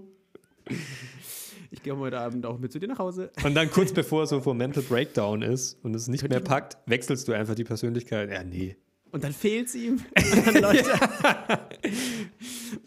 ich 1.73 1.83
gehe 1.83 1.97
heute 1.97 2.19
Abend 2.19 2.45
auch 2.45 2.59
mit 2.59 2.71
zu 2.71 2.79
dir 2.79 2.87
nach 2.87 2.99
Hause. 2.99 3.33
Und 3.43 3.55
dann 3.55 3.71
kurz 3.71 3.93
bevor 3.93 4.25
es 4.25 4.31
so 4.31 4.41
vor 4.41 4.55
Mental 4.55 4.83
Breakdown 4.83 5.43
ist 5.43 5.79
und 5.83 5.97
es 5.97 6.07
nicht 6.07 6.29
mehr 6.29 6.41
packt, 6.41 6.77
wechselst 6.87 7.27
du 7.27 7.33
einfach 7.33 7.55
die 7.55 7.65
Persönlichkeit. 7.65 8.31
Ja, 8.31 8.45
nee. 8.45 8.77
Und 9.11 9.25
dann 9.25 9.33
fehlt 9.33 9.69
es 9.69 9.75
ihm. 9.75 9.95
Und 10.15 10.47
dann, 10.47 10.63
Leute, 10.63 10.85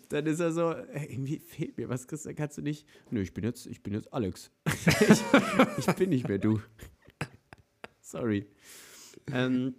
dann 0.09 0.25
ist 0.25 0.39
er 0.39 0.51
so, 0.51 0.73
hey, 0.91 1.11
irgendwie 1.11 1.39
fehlt 1.39 1.77
mir 1.77 1.89
was, 1.89 2.07
Christian, 2.07 2.35
kannst 2.35 2.57
du 2.57 2.61
nicht? 2.61 2.87
Nö, 3.11 3.21
ich 3.21 3.33
bin 3.33 3.43
jetzt, 3.43 3.65
ich 3.67 3.81
bin 3.83 3.93
jetzt 3.93 4.13
Alex. 4.13 4.51
ich, 4.65 5.87
ich 5.87 5.95
bin 5.95 6.09
nicht 6.09 6.27
mehr 6.27 6.37
du. 6.37 6.59
Sorry. 8.01 8.45
Ähm, 9.31 9.75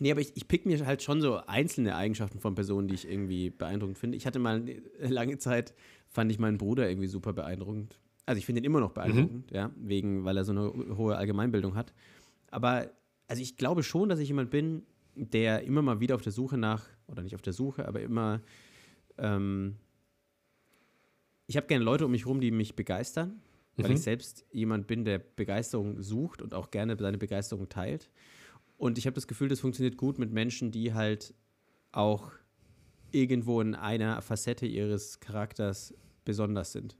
nee, 0.00 0.10
aber 0.10 0.20
ich, 0.20 0.36
ich 0.36 0.48
pick 0.48 0.66
mir 0.66 0.84
halt 0.86 1.02
schon 1.02 1.20
so 1.20 1.36
einzelne 1.36 1.96
Eigenschaften 1.96 2.40
von 2.40 2.54
Personen, 2.54 2.88
die 2.88 2.94
ich 2.94 3.08
irgendwie 3.08 3.50
beeindruckend 3.50 3.98
finde. 3.98 4.16
Ich 4.16 4.26
hatte 4.26 4.38
mal 4.38 4.64
lange 4.98 5.38
Zeit, 5.38 5.74
fand 6.08 6.30
ich 6.30 6.38
meinen 6.38 6.58
Bruder 6.58 6.88
irgendwie 6.88 7.08
super 7.08 7.32
beeindruckend. 7.32 7.98
Also 8.24 8.38
ich 8.38 8.46
finde 8.46 8.60
ihn 8.60 8.64
immer 8.64 8.80
noch 8.80 8.92
beeindruckend, 8.92 9.50
mhm. 9.50 9.56
ja, 9.56 9.70
wegen, 9.76 10.24
weil 10.24 10.36
er 10.36 10.44
so 10.44 10.52
eine 10.52 10.96
hohe 10.96 11.16
Allgemeinbildung 11.16 11.76
hat. 11.76 11.92
Aber 12.50 12.90
also 13.28 13.42
ich 13.42 13.56
glaube 13.56 13.82
schon, 13.82 14.08
dass 14.08 14.18
ich 14.18 14.28
jemand 14.28 14.50
bin, 14.50 14.82
der 15.14 15.62
immer 15.62 15.82
mal 15.82 16.00
wieder 16.00 16.14
auf 16.14 16.22
der 16.22 16.32
Suche 16.32 16.58
nach, 16.58 16.84
oder 17.08 17.22
nicht 17.22 17.34
auf 17.34 17.42
der 17.42 17.52
Suche, 17.52 17.86
aber 17.86 18.00
immer, 18.00 18.42
ähm, 19.18 19.76
ich 21.46 21.56
habe 21.56 21.66
gerne 21.66 21.84
Leute 21.84 22.06
um 22.06 22.10
mich 22.10 22.24
herum, 22.24 22.40
die 22.40 22.50
mich 22.50 22.74
begeistern, 22.74 23.40
weil 23.76 23.90
mhm. 23.90 23.96
ich 23.96 24.02
selbst 24.02 24.44
jemand 24.50 24.86
bin, 24.86 25.04
der 25.04 25.18
Begeisterung 25.18 26.02
sucht 26.02 26.42
und 26.42 26.54
auch 26.54 26.70
gerne 26.70 26.96
seine 26.98 27.18
Begeisterung 27.18 27.68
teilt. 27.68 28.10
Und 28.78 28.98
ich 28.98 29.06
habe 29.06 29.14
das 29.14 29.26
Gefühl, 29.26 29.48
das 29.48 29.60
funktioniert 29.60 29.96
gut 29.96 30.18
mit 30.18 30.32
Menschen, 30.32 30.70
die 30.70 30.92
halt 30.92 31.34
auch 31.92 32.32
irgendwo 33.10 33.60
in 33.60 33.74
einer 33.74 34.20
Facette 34.22 34.66
ihres 34.66 35.20
Charakters 35.20 35.94
besonders 36.24 36.72
sind. 36.72 36.96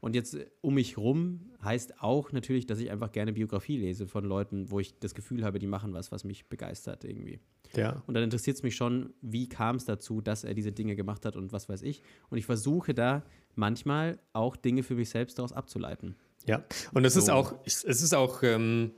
Und 0.00 0.14
jetzt 0.14 0.34
äh, 0.34 0.46
um 0.60 0.74
mich 0.74 0.98
rum 0.98 1.50
heißt 1.62 2.00
auch 2.00 2.32
natürlich, 2.32 2.66
dass 2.66 2.78
ich 2.78 2.90
einfach 2.90 3.10
gerne 3.10 3.32
Biografie 3.32 3.78
lese 3.78 4.06
von 4.06 4.24
Leuten, 4.24 4.70
wo 4.70 4.78
ich 4.78 4.98
das 4.98 5.14
Gefühl 5.14 5.44
habe, 5.44 5.58
die 5.58 5.66
machen 5.66 5.92
was, 5.94 6.12
was 6.12 6.24
mich 6.24 6.48
begeistert 6.48 7.04
irgendwie. 7.04 7.40
Ja. 7.74 8.02
Und 8.06 8.14
dann 8.14 8.22
interessiert 8.22 8.56
es 8.56 8.62
mich 8.62 8.76
schon, 8.76 9.12
wie 9.20 9.48
kam 9.48 9.76
es 9.76 9.84
dazu, 9.84 10.20
dass 10.20 10.44
er 10.44 10.54
diese 10.54 10.72
Dinge 10.72 10.96
gemacht 10.96 11.24
hat 11.24 11.36
und 11.36 11.52
was 11.52 11.68
weiß 11.68 11.82
ich. 11.82 12.02
Und 12.30 12.38
ich 12.38 12.46
versuche 12.46 12.94
da 12.94 13.24
manchmal 13.54 14.18
auch 14.32 14.56
Dinge 14.56 14.82
für 14.82 14.94
mich 14.94 15.10
selbst 15.10 15.38
daraus 15.38 15.52
abzuleiten. 15.52 16.16
Ja, 16.46 16.64
und 16.92 17.04
es 17.04 17.14
so. 17.14 17.20
ist 17.20 17.30
auch, 17.30 17.54
es 17.64 17.82
ist 17.84 18.14
auch 18.14 18.42
ähm, 18.42 18.92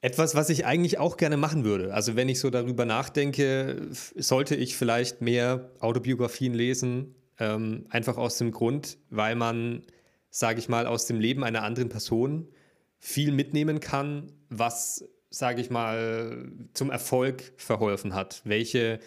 etwas, 0.00 0.34
was 0.34 0.50
ich 0.50 0.66
eigentlich 0.66 0.98
auch 0.98 1.16
gerne 1.16 1.36
machen 1.36 1.64
würde. 1.64 1.94
Also 1.94 2.16
wenn 2.16 2.28
ich 2.28 2.40
so 2.40 2.50
darüber 2.50 2.84
nachdenke, 2.84 3.88
sollte 3.90 4.56
ich 4.56 4.76
vielleicht 4.76 5.20
mehr 5.20 5.70
Autobiografien 5.78 6.54
lesen, 6.54 7.14
ähm, 7.38 7.86
einfach 7.88 8.16
aus 8.16 8.36
dem 8.38 8.50
Grund, 8.50 8.98
weil 9.10 9.36
man, 9.36 9.82
sage 10.28 10.58
ich 10.58 10.68
mal, 10.68 10.86
aus 10.86 11.06
dem 11.06 11.20
Leben 11.20 11.44
einer 11.44 11.62
anderen 11.62 11.88
Person 11.88 12.48
viel 12.98 13.32
mitnehmen 13.32 13.78
kann, 13.78 14.32
was, 14.48 15.04
sage 15.32 15.60
ich 15.62 15.70
mal, 15.70 16.52
zum 16.74 16.90
Erfolg 16.90 17.52
verholfen 17.56 18.14
hat. 18.14 18.42
Welche, 18.44 19.00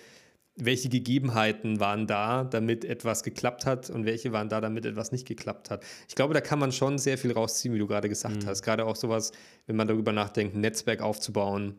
welche 0.56 0.90
Gegebenheiten 0.90 1.80
waren 1.80 2.08
da, 2.08 2.44
damit 2.44 2.84
etwas 2.84 3.22
geklappt 3.24 3.66
hat 3.66 3.90
und 3.92 4.06
welche 4.06 4.32
waren 4.32 4.50
da, 4.50 4.60
damit 4.60 4.86
etwas 4.86 5.12
nicht 5.12 5.28
geklappt 5.28 5.70
hat. 5.70 5.86
Ich 6.10 6.16
glaube, 6.16 6.34
da 6.34 6.42
kann 6.42 6.58
man 6.60 6.72
schon 6.72 6.98
sehr 6.98 7.20
viel 7.20 7.32
rausziehen, 7.32 7.74
wie 7.76 7.80
du 7.80 7.88
gerade 7.88 8.10
gesagt 8.10 8.44
mhm. 8.44 8.48
hast. 8.48 8.64
Gerade 8.64 8.86
auch 8.86 8.96
sowas, 8.96 9.32
wenn 9.68 9.76
man 9.76 9.88
darüber 9.88 10.12
nachdenkt, 10.12 10.56
ein 10.56 10.62
Netzwerk 10.62 11.02
aufzubauen. 11.02 11.76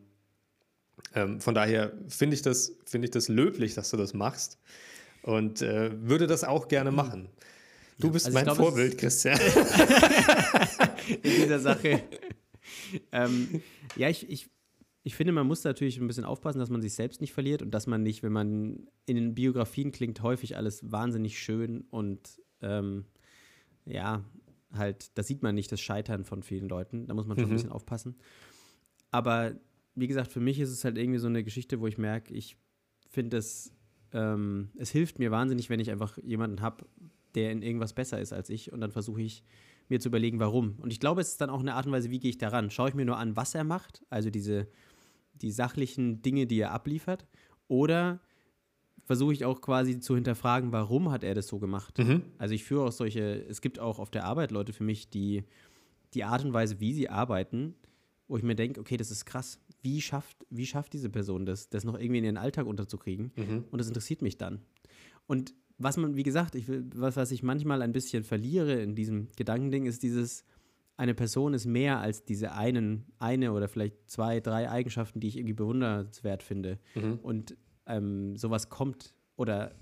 Ähm, 1.15 1.41
von 1.41 1.55
daher 1.55 1.93
finde 2.09 2.35
ich, 2.35 2.43
das, 2.43 2.73
find 2.85 3.05
ich 3.05 3.11
das 3.11 3.29
löblich, 3.29 3.75
dass 3.75 3.91
du 3.91 3.97
das 3.97 4.15
machst 4.15 4.59
und 5.23 5.61
äh, 5.61 5.91
würde 6.09 6.29
das 6.29 6.45
auch 6.45 6.69
gerne 6.69 6.91
mhm. 6.91 6.97
machen. 6.97 7.29
Du 7.99 8.09
ja, 8.09 8.12
bist 8.12 8.26
also 8.26 8.35
mein 8.35 8.45
glaub, 8.45 8.59
Vorbild, 8.59 8.97
Christian. 8.97 9.41
in 11.23 11.23
dieser 11.23 11.59
Sache. 11.59 12.03
ähm, 13.12 13.61
ja, 13.96 14.08
ich, 14.08 14.28
ich, 14.28 14.49
ich 15.02 15.14
finde, 15.14 15.32
man 15.32 15.46
muss 15.46 15.64
natürlich 15.64 15.99
ein 15.99 16.06
bisschen 16.06 16.25
aufpassen, 16.25 16.58
dass 16.58 16.70
man 16.70 16.82
sich 16.82 16.94
selbst 16.94 17.20
nicht 17.20 17.32
verliert 17.32 17.62
und 17.62 17.70
dass 17.73 17.87
man 17.87 18.02
nicht, 18.02 18.23
wenn 18.23 18.32
man 18.32 18.88
in 19.06 19.16
den 19.16 19.35
Biografien 19.35 19.92
klingt, 19.92 20.23
häufig 20.23 20.56
alles 20.56 20.90
wahnsinnig 20.90 21.38
schön 21.38 21.82
und 21.90 22.40
ähm, 22.61 23.04
ja, 23.85 24.25
halt, 24.73 25.16
da 25.16 25.23
sieht 25.23 25.42
man 25.42 25.54
nicht 25.54 25.70
das 25.70 25.80
Scheitern 25.80 26.25
von 26.25 26.42
vielen 26.42 26.68
Leuten. 26.68 27.06
Da 27.06 27.14
muss 27.14 27.26
man 27.26 27.37
schon 27.37 27.46
mhm. 27.46 27.52
ein 27.52 27.56
bisschen 27.56 27.73
aufpassen. 27.73 28.16
Aber 29.11 29.54
wie 29.94 30.08
gesagt, 30.08 30.32
für 30.32 30.40
mich 30.40 30.58
ist 30.58 30.70
es 30.70 30.85
halt 30.85 30.99
irgendwie 30.99 31.20
so 31.20 31.28
eine 31.28 31.44
Geschichte, 31.44 31.80
wo 31.80 31.87
ich 31.87 31.99
merke, 31.99 32.35
ich 32.35 32.56
finde 33.08 33.37
es 33.37 33.73
ähm, 34.12 34.70
es 34.76 34.90
hilft 34.90 35.18
mir 35.18 35.30
wahnsinnig, 35.30 35.68
wenn 35.70 35.80
ich 35.80 35.90
einfach 35.90 36.18
jemanden 36.23 36.61
habe, 36.61 36.87
der 37.35 37.52
in 37.52 37.62
irgendwas 37.62 37.92
besser 37.92 38.20
ist 38.20 38.32
als 38.32 38.50
ich 38.50 38.73
und 38.73 38.80
dann 38.80 38.90
versuche 38.90 39.20
ich 39.20 39.44
mir 39.88 40.00
zu 40.00 40.09
überlegen, 40.09 40.38
warum. 40.40 40.76
Und 40.81 40.93
ich 40.93 41.00
glaube, 41.00 41.21
es 41.21 41.28
ist 41.28 41.40
dann 41.40 41.50
auch 41.50 41.61
eine 41.61 41.75
Art 41.75 41.87
und 41.87 41.93
Weise, 41.93 42.11
wie 42.11 42.19
gehe 42.19 42.31
ich 42.31 42.38
daran? 42.38 42.71
Schaue 42.71 42.88
ich 42.88 42.95
mir 42.95 43.05
nur 43.05 43.19
an, 43.19 43.37
was 43.37 43.55
er 43.55 43.64
macht, 43.64 44.02
also 44.11 44.31
diese 44.31 44.69
die 45.35 45.52
sachlichen 45.52 46.23
Dinge, 46.23 46.47
die 46.47 46.61
er 46.61 46.73
abliefert, 46.73 47.26
oder 47.69 48.21
versuche 49.05 49.35
ich 49.35 49.45
auch 49.45 49.61
quasi 49.61 50.00
zu 50.00 50.14
hinterfragen, 50.14 50.73
warum 50.73 51.11
hat 51.11 51.23
er 51.23 51.35
das 51.35 51.47
so 51.47 51.59
gemacht? 51.59 51.99
Mhm. 51.99 52.23
Also 52.38 52.55
ich 52.55 52.64
führe 52.64 52.87
auch 52.87 52.93
solche, 52.93 53.45
es 53.47 53.61
gibt 53.61 53.78
auch 53.78 53.99
auf 53.99 54.11
der 54.11 54.25
Arbeit 54.25 54.50
Leute 54.50 54.73
für 54.73 54.83
mich, 54.83 55.11
die 55.11 55.45
die 56.14 56.25
Art 56.25 56.45
und 56.45 56.55
Weise, 56.55 56.81
wie 56.81 56.95
sie 56.95 57.11
arbeiten, 57.11 57.75
wo 58.28 58.37
ich 58.38 58.43
mir 58.43 58.55
denke, 58.55 58.81
okay, 58.81 58.97
das 58.97 59.11
ist 59.11 59.26
krass 59.26 59.61
wie 59.87 60.00
schafft, 60.00 60.45
wie 60.50 60.66
schafft 60.66 60.93
diese 60.95 61.11
Person 61.11 61.47
das, 61.47 61.69
das 61.69 61.85
noch 61.85 61.95
irgendwie 61.95 62.19
in 62.19 62.25
ihren 62.25 62.37
Alltag 62.37 62.66
unterzukriegen? 62.66 63.31
Mhm. 63.37 63.64
Und 63.71 63.78
das 63.78 63.87
interessiert 63.87 64.21
mich 64.21 64.37
dann. 64.37 64.61
Und 65.28 65.55
was 65.78 65.97
man, 65.97 66.16
wie 66.16 66.23
gesagt, 66.23 66.54
ich 66.54 66.68
will, 66.68 66.85
was, 66.95 67.16
was 67.16 67.30
ich 67.30 67.42
manchmal 67.42 67.83
ein 67.83 67.92
bisschen 67.92 68.25
verliere 68.25 68.80
in 68.80 68.95
diesem 68.95 69.28
Gedankending, 69.37 69.87
ist 69.87 70.02
dieses, 70.02 70.45
eine 70.97 71.14
Person 71.14 71.52
ist 71.54 71.66
mehr 71.66 72.00
als 72.00 72.25
diese 72.25 72.52
einen, 72.52 73.04
eine 73.18 73.52
oder 73.52 73.68
vielleicht 73.68 74.11
zwei, 74.11 74.40
drei 74.40 74.71
Eigenschaften, 74.71 75.21
die 75.21 75.28
ich 75.28 75.37
irgendwie 75.37 75.54
bewundernswert 75.54 76.42
finde. 76.42 76.78
Mhm. 76.95 77.18
Und 77.23 77.56
ähm, 77.87 78.37
sowas 78.37 78.71
kommt 78.71 79.14
oder 79.37 79.75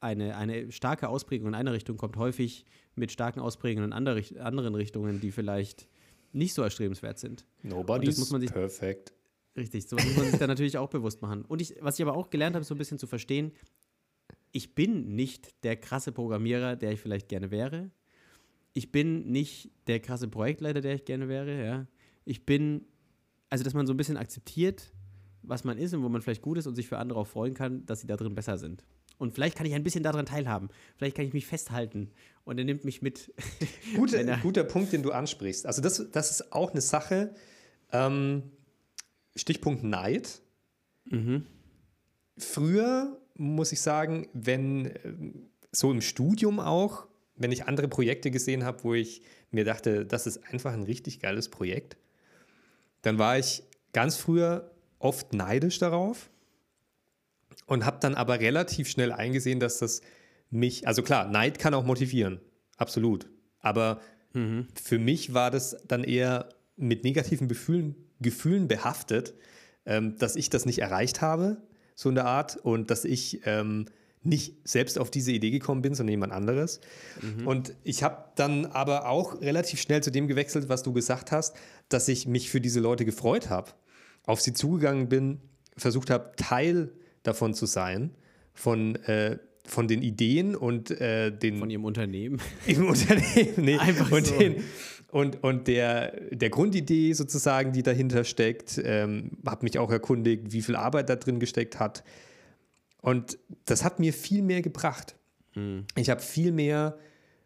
eine, 0.00 0.36
eine 0.36 0.72
starke 0.72 1.08
Ausprägung 1.08 1.48
in 1.48 1.54
einer 1.54 1.72
Richtung 1.72 1.96
kommt 1.96 2.16
häufig 2.16 2.64
mit 2.94 3.12
starken 3.12 3.40
Ausprägungen 3.40 3.90
in 3.90 3.92
andere, 3.92 4.22
anderen 4.40 4.74
Richtungen, 4.74 5.20
die 5.20 5.32
vielleicht 5.32 5.88
nicht 6.32 6.54
so 6.54 6.62
erstrebenswert 6.62 7.18
sind. 7.18 7.46
Nobody 7.62 8.08
ist 8.08 8.52
perfect. 8.52 9.12
Richtig, 9.56 9.88
so 9.88 9.96
muss 9.96 10.16
man 10.16 10.26
sich 10.26 10.38
da 10.38 10.46
natürlich 10.46 10.76
auch 10.76 10.90
bewusst 10.90 11.22
machen. 11.22 11.44
Und 11.46 11.62
ich, 11.62 11.76
was 11.80 11.98
ich 11.98 12.04
aber 12.06 12.14
auch 12.14 12.28
gelernt 12.28 12.56
habe, 12.56 12.64
so 12.64 12.74
ein 12.74 12.78
bisschen 12.78 12.98
zu 12.98 13.06
verstehen, 13.06 13.52
ich 14.52 14.74
bin 14.74 15.14
nicht 15.14 15.54
der 15.64 15.76
krasse 15.76 16.12
Programmierer, 16.12 16.76
der 16.76 16.92
ich 16.92 17.00
vielleicht 17.00 17.28
gerne 17.28 17.50
wäre. 17.50 17.90
Ich 18.72 18.92
bin 18.92 19.30
nicht 19.30 19.70
der 19.86 20.00
krasse 20.00 20.28
Projektleiter, 20.28 20.80
der 20.80 20.94
ich 20.94 21.04
gerne 21.04 21.28
wäre, 21.28 21.64
ja. 21.64 21.86
Ich 22.24 22.44
bin, 22.44 22.84
also 23.50 23.64
dass 23.64 23.74
man 23.74 23.86
so 23.86 23.94
ein 23.94 23.96
bisschen 23.96 24.16
akzeptiert, 24.16 24.92
was 25.42 25.64
man 25.64 25.78
ist 25.78 25.94
und 25.94 26.02
wo 26.02 26.08
man 26.08 26.22
vielleicht 26.22 26.42
gut 26.42 26.58
ist 26.58 26.66
und 26.66 26.74
sich 26.74 26.88
für 26.88 26.98
andere 26.98 27.20
auch 27.20 27.26
freuen 27.26 27.54
kann, 27.54 27.86
dass 27.86 28.00
sie 28.00 28.06
da 28.06 28.16
drin 28.16 28.34
besser 28.34 28.58
sind. 28.58 28.84
Und 29.18 29.32
vielleicht 29.32 29.56
kann 29.56 29.66
ich 29.66 29.74
ein 29.74 29.82
bisschen 29.82 30.02
daran 30.02 30.26
teilhaben. 30.26 30.68
Vielleicht 30.96 31.16
kann 31.16 31.24
ich 31.24 31.32
mich 31.32 31.46
festhalten 31.46 32.10
und 32.44 32.58
er 32.58 32.64
nimmt 32.64 32.84
mich 32.84 33.00
mit. 33.00 33.32
Gute, 33.96 34.38
guter 34.42 34.64
Punkt, 34.64 34.92
den 34.92 35.02
du 35.02 35.12
ansprichst. 35.12 35.66
Also 35.66 35.80
das, 35.80 36.10
das 36.10 36.30
ist 36.30 36.52
auch 36.52 36.72
eine 36.72 36.80
Sache. 36.80 37.34
Ähm, 37.92 38.42
Stichpunkt 39.34 39.84
Neid. 39.84 40.40
Mhm. 41.04 41.46
Früher 42.36 43.18
muss 43.38 43.72
ich 43.72 43.80
sagen, 43.80 44.28
wenn 44.32 44.92
ähm, 45.04 45.48
so 45.72 45.90
im 45.90 46.00
Studium 46.00 46.60
auch, 46.60 47.06
wenn 47.36 47.52
ich 47.52 47.66
andere 47.66 47.88
Projekte 47.88 48.30
gesehen 48.30 48.64
habe, 48.64 48.82
wo 48.84 48.94
ich 48.94 49.22
mir 49.50 49.64
dachte, 49.64 50.06
das 50.06 50.26
ist 50.26 50.44
einfach 50.50 50.72
ein 50.72 50.82
richtig 50.82 51.20
geiles 51.20 51.48
Projekt, 51.48 51.96
dann 53.02 53.18
war 53.18 53.38
ich 53.38 53.62
ganz 53.92 54.16
früher 54.16 54.70
oft 54.98 55.32
neidisch 55.32 55.78
darauf 55.78 56.30
und 57.66 57.84
habe 57.84 57.98
dann 58.00 58.14
aber 58.14 58.40
relativ 58.40 58.88
schnell 58.88 59.12
eingesehen, 59.12 59.60
dass 59.60 59.78
das 59.78 60.00
mich, 60.50 60.86
also 60.86 61.02
klar, 61.02 61.28
Neid 61.28 61.58
kann 61.58 61.74
auch 61.74 61.84
motivieren, 61.84 62.40
absolut. 62.76 63.28
Aber 63.60 64.00
mhm. 64.32 64.68
für 64.82 64.98
mich 64.98 65.34
war 65.34 65.50
das 65.50 65.76
dann 65.86 66.04
eher 66.04 66.48
mit 66.76 67.04
negativen 67.04 67.48
Gefühlen, 67.48 67.96
Gefühlen 68.20 68.68
behaftet, 68.68 69.34
ähm, 69.84 70.16
dass 70.18 70.36
ich 70.36 70.50
das 70.50 70.66
nicht 70.66 70.78
erreicht 70.78 71.20
habe, 71.20 71.62
so 71.96 72.08
in 72.08 72.14
der 72.14 72.26
Art, 72.26 72.56
und 72.56 72.90
dass 72.92 73.04
ich 73.04 73.40
ähm, 73.46 73.86
nicht 74.22 74.54
selbst 74.64 74.98
auf 74.98 75.10
diese 75.10 75.32
Idee 75.32 75.50
gekommen 75.50 75.82
bin, 75.82 75.94
sondern 75.94 76.12
jemand 76.12 76.32
anderes. 76.32 76.80
Mhm. 77.20 77.46
Und 77.46 77.74
ich 77.84 78.02
habe 78.02 78.24
dann 78.36 78.66
aber 78.66 79.08
auch 79.08 79.40
relativ 79.40 79.80
schnell 79.80 80.02
zu 80.02 80.10
dem 80.10 80.28
gewechselt, 80.28 80.68
was 80.68 80.82
du 80.82 80.92
gesagt 80.92 81.32
hast, 81.32 81.56
dass 81.88 82.08
ich 82.08 82.26
mich 82.26 82.50
für 82.50 82.60
diese 82.60 82.80
Leute 82.80 83.04
gefreut 83.04 83.50
habe, 83.50 83.70
auf 84.24 84.40
sie 84.40 84.52
zugegangen 84.52 85.08
bin, 85.08 85.40
versucht 85.76 86.10
habe, 86.10 86.32
Teil 86.36 86.92
davon 87.22 87.54
zu 87.54 87.66
sein, 87.66 88.10
von, 88.52 88.96
äh, 89.06 89.38
von 89.64 89.88
den 89.88 90.02
Ideen 90.02 90.54
und 90.54 90.90
äh, 90.90 91.30
den. 91.30 91.58
Von 91.58 91.70
ihrem 91.70 91.84
Unternehmen. 91.84 92.40
Im 92.66 92.88
Unternehmen, 92.88 93.54
nee. 93.56 93.78
Einfach 93.78 94.10
und 94.10 94.26
so. 94.26 94.38
den, 94.38 94.62
und, 95.16 95.42
und 95.42 95.66
der, 95.66 96.12
der 96.30 96.50
Grundidee 96.50 97.14
sozusagen, 97.14 97.72
die 97.72 97.82
dahinter 97.82 98.22
steckt, 98.22 98.78
ähm, 98.84 99.30
habe 99.46 99.64
mich 99.64 99.78
auch 99.78 99.90
erkundigt, 99.90 100.52
wie 100.52 100.60
viel 100.60 100.76
Arbeit 100.76 101.08
da 101.08 101.16
drin 101.16 101.40
gesteckt 101.40 101.80
hat. 101.80 102.04
Und 103.00 103.38
das 103.64 103.82
hat 103.82 103.98
mir 103.98 104.12
viel 104.12 104.42
mehr 104.42 104.60
gebracht. 104.60 105.16
Mhm. 105.54 105.86
Ich 105.96 106.10
habe 106.10 106.20
viel 106.20 106.52
mehr 106.52 106.98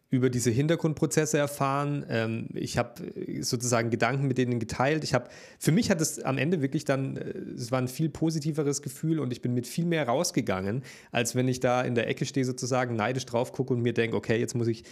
über 0.09 0.29
diese 0.29 0.51
Hintergrundprozesse 0.51 1.37
erfahren. 1.37 2.05
Ähm, 2.09 2.49
ich 2.55 2.77
habe 2.77 3.05
äh, 3.05 3.41
sozusagen 3.41 3.89
Gedanken 3.89 4.27
mit 4.27 4.37
denen 4.37 4.59
geteilt. 4.59 5.05
Ich 5.05 5.13
habe, 5.13 5.29
für 5.57 5.71
mich 5.71 5.89
hat 5.89 6.01
es 6.01 6.21
am 6.21 6.37
Ende 6.37 6.61
wirklich 6.61 6.83
dann, 6.83 7.15
äh, 7.15 7.29
es 7.55 7.71
war 7.71 7.79
ein 7.79 7.87
viel 7.87 8.09
positiveres 8.09 8.81
Gefühl 8.81 9.17
und 9.17 9.31
ich 9.31 9.41
bin 9.41 9.53
mit 9.53 9.65
viel 9.65 9.85
mehr 9.85 10.05
rausgegangen, 10.09 10.83
als 11.13 11.35
wenn 11.35 11.47
ich 11.47 11.61
da 11.61 11.83
in 11.83 11.95
der 11.95 12.09
Ecke 12.09 12.25
stehe 12.25 12.45
sozusagen, 12.45 12.97
neidisch 12.97 13.27
drauf 13.27 13.53
gucke 13.53 13.73
und 13.73 13.81
mir 13.81 13.93
denke, 13.93 14.17
okay, 14.17 14.37
jetzt 14.37 14.55
muss 14.55 14.67
ich 14.67 14.83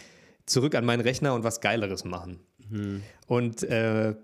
zurück 0.46 0.74
an 0.74 0.86
meinen 0.86 1.02
Rechner 1.02 1.34
und 1.34 1.44
was 1.44 1.60
Geileres 1.60 2.04
machen. 2.04 2.40
Mhm. 2.70 3.02
Und 3.26 3.62
äh, 3.64 4.14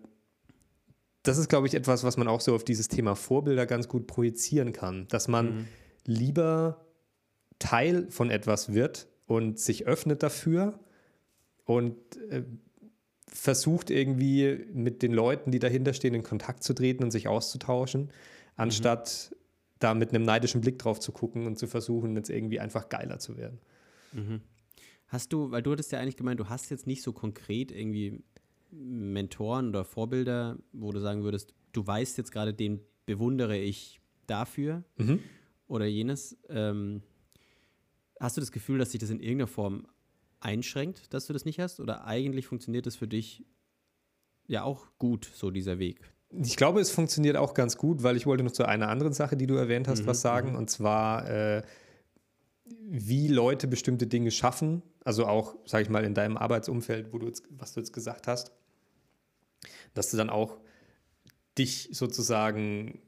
das 1.22 1.38
ist, 1.38 1.48
glaube 1.48 1.66
ich, 1.66 1.74
etwas, 1.74 2.04
was 2.04 2.16
man 2.16 2.28
auch 2.28 2.40
so 2.40 2.54
auf 2.54 2.64
dieses 2.64 2.88
Thema 2.88 3.14
Vorbilder 3.14 3.66
ganz 3.66 3.88
gut 3.88 4.06
projizieren 4.06 4.72
kann, 4.72 5.08
dass 5.08 5.28
man 5.28 5.54
mhm. 5.54 5.68
lieber 6.04 6.86
Teil 7.58 8.10
von 8.10 8.30
etwas 8.30 8.72
wird 8.72 9.08
und 9.26 9.58
sich 9.58 9.86
öffnet 9.86 10.22
dafür 10.22 10.78
und 11.64 11.96
äh, 12.30 12.44
versucht 13.26 13.90
irgendwie 13.90 14.66
mit 14.72 15.02
den 15.02 15.12
Leuten, 15.12 15.50
die 15.50 15.58
dahinter 15.58 15.92
stehen, 15.92 16.14
in 16.14 16.22
Kontakt 16.22 16.62
zu 16.62 16.74
treten 16.74 17.02
und 17.02 17.10
sich 17.10 17.28
auszutauschen, 17.28 18.10
anstatt 18.54 19.30
mhm. 19.30 19.36
da 19.80 19.94
mit 19.94 20.10
einem 20.10 20.22
neidischen 20.22 20.60
Blick 20.60 20.78
drauf 20.78 21.00
zu 21.00 21.12
gucken 21.12 21.46
und 21.46 21.58
zu 21.58 21.66
versuchen, 21.66 22.14
jetzt 22.16 22.30
irgendwie 22.30 22.60
einfach 22.60 22.88
geiler 22.88 23.18
zu 23.18 23.36
werden. 23.36 23.58
Mhm. 24.12 24.40
Hast 25.08 25.32
du, 25.32 25.50
weil 25.50 25.62
du 25.62 25.72
hattest 25.72 25.92
ja 25.92 26.00
eigentlich 26.00 26.16
gemeint, 26.16 26.40
du 26.40 26.48
hast 26.48 26.70
jetzt 26.70 26.86
nicht 26.86 27.02
so 27.02 27.12
konkret 27.12 27.70
irgendwie 27.70 28.22
Mentoren 28.78 29.70
oder 29.70 29.84
Vorbilder, 29.84 30.58
wo 30.72 30.92
du 30.92 31.00
sagen 31.00 31.22
würdest, 31.22 31.54
du 31.72 31.86
weißt 31.86 32.18
jetzt 32.18 32.32
gerade, 32.32 32.54
den 32.54 32.80
bewundere 33.04 33.56
ich 33.56 34.00
dafür 34.26 34.84
mhm. 34.96 35.20
oder 35.66 35.86
jenes. 35.86 36.36
Ähm, 36.48 37.02
hast 38.20 38.36
du 38.36 38.40
das 38.40 38.52
Gefühl, 38.52 38.78
dass 38.78 38.92
sich 38.92 39.00
das 39.00 39.10
in 39.10 39.20
irgendeiner 39.20 39.46
Form 39.46 39.86
einschränkt, 40.40 41.12
dass 41.14 41.26
du 41.26 41.32
das 41.32 41.44
nicht 41.44 41.58
hast? 41.58 41.80
Oder 41.80 42.04
eigentlich 42.04 42.46
funktioniert 42.46 42.86
das 42.86 42.96
für 42.96 43.08
dich 43.08 43.44
ja 44.46 44.62
auch 44.62 44.86
gut, 44.98 45.30
so 45.34 45.50
dieser 45.50 45.78
Weg? 45.78 46.12
Ich 46.30 46.56
glaube, 46.56 46.80
es 46.80 46.90
funktioniert 46.90 47.36
auch 47.36 47.54
ganz 47.54 47.76
gut, 47.76 48.02
weil 48.02 48.16
ich 48.16 48.26
wollte 48.26 48.42
noch 48.42 48.52
zu 48.52 48.66
einer 48.66 48.88
anderen 48.88 49.12
Sache, 49.12 49.36
die 49.36 49.46
du 49.46 49.54
erwähnt 49.54 49.88
hast, 49.88 50.02
mhm, 50.02 50.06
was 50.06 50.20
sagen. 50.20 50.50
Mhm. 50.50 50.56
Und 50.56 50.70
zwar, 50.70 51.28
äh, 51.28 51.62
wie 52.64 53.28
Leute 53.28 53.68
bestimmte 53.68 54.06
Dinge 54.06 54.30
schaffen. 54.30 54.82
Also 55.04 55.26
auch, 55.26 55.56
sage 55.66 55.84
ich 55.84 55.88
mal, 55.88 56.04
in 56.04 56.14
deinem 56.14 56.36
Arbeitsumfeld, 56.36 57.12
wo 57.12 57.18
du 57.18 57.26
jetzt, 57.26 57.44
was 57.50 57.74
du 57.74 57.80
jetzt 57.80 57.92
gesagt 57.92 58.26
hast, 58.26 58.50
dass 59.96 60.10
du 60.10 60.16
dann 60.16 60.30
auch 60.30 60.58
dich 61.58 61.88
sozusagen 61.92 63.00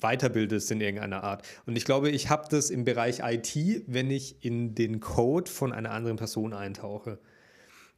weiterbildest 0.00 0.70
in 0.70 0.80
irgendeiner 0.80 1.24
Art. 1.24 1.46
Und 1.66 1.76
ich 1.76 1.84
glaube, 1.84 2.10
ich 2.10 2.28
habe 2.28 2.46
das 2.50 2.70
im 2.70 2.84
Bereich 2.84 3.20
IT, 3.20 3.84
wenn 3.86 4.10
ich 4.10 4.44
in 4.44 4.74
den 4.74 5.00
Code 5.00 5.50
von 5.50 5.72
einer 5.72 5.90
anderen 5.90 6.16
Person 6.16 6.52
eintauche. 6.52 7.18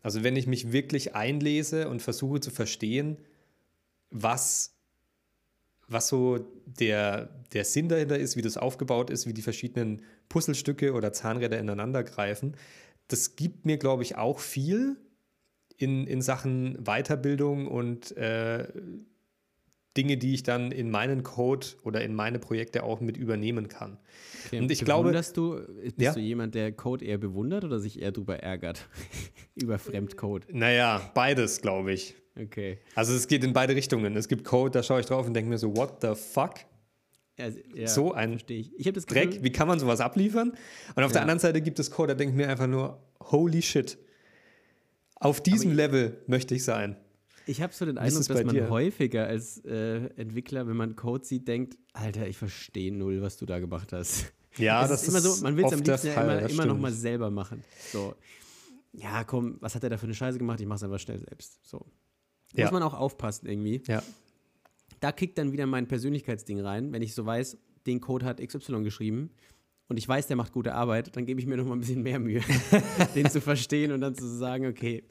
Also 0.02 0.22
wenn 0.22 0.36
ich 0.36 0.46
mich 0.46 0.72
wirklich 0.72 1.14
einlese 1.14 1.88
und 1.88 2.00
versuche 2.00 2.40
zu 2.40 2.50
verstehen, 2.50 3.18
was, 4.10 4.74
was 5.88 6.08
so 6.08 6.38
der, 6.64 7.26
der 7.52 7.64
Sinn 7.64 7.88
dahinter 7.88 8.18
ist, 8.18 8.36
wie 8.36 8.42
das 8.42 8.56
aufgebaut 8.56 9.10
ist, 9.10 9.26
wie 9.26 9.34
die 9.34 9.42
verschiedenen 9.42 10.02
Puzzlestücke 10.28 10.94
oder 10.94 11.12
Zahnräder 11.12 11.58
ineinander 11.58 12.04
greifen, 12.04 12.56
das 13.08 13.36
gibt 13.36 13.66
mir, 13.66 13.76
glaube 13.76 14.02
ich, 14.02 14.16
auch 14.16 14.38
viel 14.38 14.96
in, 15.78 16.06
in 16.06 16.20
Sachen 16.20 16.76
Weiterbildung 16.84 17.66
und 17.66 18.16
äh, 18.16 18.68
Dinge, 19.96 20.16
die 20.16 20.34
ich 20.34 20.42
dann 20.42 20.70
in 20.70 20.90
meinen 20.90 21.22
Code 21.22 21.66
oder 21.82 22.02
in 22.02 22.14
meine 22.14 22.38
Projekte 22.38 22.84
auch 22.84 23.00
mit 23.00 23.16
übernehmen 23.16 23.68
kann. 23.68 23.98
Okay, 24.46 24.60
und 24.60 24.70
ich 24.70 24.84
glaube, 24.84 25.10
du, 25.10 25.60
bist 25.82 26.00
ja? 26.00 26.12
du 26.12 26.20
jemand, 26.20 26.54
der 26.54 26.72
Code 26.72 27.04
eher 27.04 27.18
bewundert 27.18 27.64
oder 27.64 27.80
sich 27.80 28.00
eher 28.00 28.12
darüber 28.12 28.38
ärgert 28.38 28.86
über 29.54 29.78
Fremdcode? 29.78 30.46
Naja, 30.52 31.10
beides, 31.14 31.60
glaube 31.60 31.92
ich. 31.92 32.14
Okay. 32.40 32.78
Also 32.94 33.14
es 33.14 33.26
geht 33.26 33.42
in 33.42 33.52
beide 33.52 33.74
Richtungen. 33.74 34.16
Es 34.16 34.28
gibt 34.28 34.44
Code, 34.44 34.70
da 34.70 34.82
schaue 34.82 35.00
ich 35.00 35.06
drauf 35.06 35.26
und 35.26 35.34
denke 35.34 35.50
mir 35.50 35.58
so, 35.58 35.76
what 35.76 36.00
the 36.00 36.14
fuck? 36.14 36.54
Ja, 37.36 37.48
ja, 37.74 37.86
so 37.86 38.12
ein 38.12 38.40
ich. 38.48 38.72
Ich 38.78 38.92
das 38.92 39.06
Dreck, 39.06 39.42
wie 39.42 39.50
kann 39.50 39.68
man 39.68 39.78
sowas 39.78 40.00
abliefern? 40.00 40.52
Und 40.94 41.02
auf 41.02 41.10
ja. 41.10 41.14
der 41.14 41.22
anderen 41.22 41.38
Seite 41.40 41.60
gibt 41.60 41.78
es 41.78 41.90
Code, 41.90 42.08
da 42.08 42.14
denke 42.14 42.32
ich 42.32 42.36
mir 42.36 42.48
einfach 42.48 42.66
nur, 42.66 43.00
holy 43.20 43.62
shit. 43.62 43.98
Auf 45.20 45.40
diesem 45.40 45.72
Level 45.72 46.22
möchte 46.26 46.54
ich 46.54 46.64
sein. 46.64 46.96
Ich 47.46 47.62
habe 47.62 47.72
so 47.72 47.86
den 47.86 47.96
Eindruck, 47.96 48.26
dass 48.26 48.44
man 48.44 48.54
dir? 48.54 48.68
häufiger 48.68 49.26
als 49.26 49.64
äh, 49.64 50.04
Entwickler, 50.16 50.68
wenn 50.68 50.76
man 50.76 50.96
Code 50.96 51.24
sieht, 51.24 51.48
denkt, 51.48 51.78
Alter, 51.94 52.28
ich 52.28 52.36
verstehe 52.36 52.92
null, 52.92 53.22
was 53.22 53.38
du 53.38 53.46
da 53.46 53.58
gemacht 53.58 53.92
hast. 53.92 54.32
Ja, 54.58 54.82
das 54.88 55.02
ist, 55.02 55.08
immer 55.08 55.20
so, 55.20 55.42
man 55.42 55.56
will 55.56 55.64
es 55.64 55.72
am 55.72 55.80
liebsten 55.80 56.08
ja 56.08 56.22
immer, 56.22 56.48
immer 56.48 56.66
noch 56.66 56.78
mal 56.78 56.92
selber 56.92 57.30
machen. 57.30 57.64
So, 57.90 58.14
ja, 58.92 59.24
komm, 59.24 59.56
was 59.60 59.74
hat 59.74 59.82
er 59.82 59.90
da 59.90 59.96
für 59.96 60.04
eine 60.04 60.14
Scheiße 60.14 60.38
gemacht? 60.38 60.60
Ich 60.60 60.66
mache 60.66 60.76
es 60.76 60.82
einfach 60.82 60.98
schnell 60.98 61.18
selbst. 61.18 61.66
So. 61.66 61.86
Ja. 62.54 62.64
Muss 62.64 62.72
man 62.72 62.82
auch 62.82 62.94
aufpassen 62.94 63.48
irgendwie. 63.48 63.82
Ja. 63.86 64.02
Da 65.00 65.12
kickt 65.12 65.38
dann 65.38 65.52
wieder 65.52 65.66
mein 65.66 65.88
Persönlichkeitsding 65.88 66.60
rein, 66.60 66.92
wenn 66.92 67.02
ich 67.02 67.14
so 67.14 67.24
weiß, 67.24 67.56
den 67.86 68.00
Code 68.00 68.26
hat 68.26 68.46
XY 68.46 68.82
geschrieben 68.82 69.30
und 69.88 69.96
ich 69.96 70.06
weiß, 70.06 70.26
der 70.26 70.36
macht 70.36 70.52
gute 70.52 70.74
Arbeit, 70.74 71.16
dann 71.16 71.26
gebe 71.26 71.40
ich 71.40 71.46
mir 71.46 71.56
noch 71.56 71.64
mal 71.64 71.74
ein 71.74 71.80
bisschen 71.80 72.02
mehr 72.02 72.18
Mühe, 72.18 72.42
den 73.14 73.28
zu 73.30 73.40
verstehen 73.40 73.92
und 73.92 74.00
dann 74.00 74.14
zu 74.14 74.26
sagen, 74.26 74.66
okay, 74.66 75.04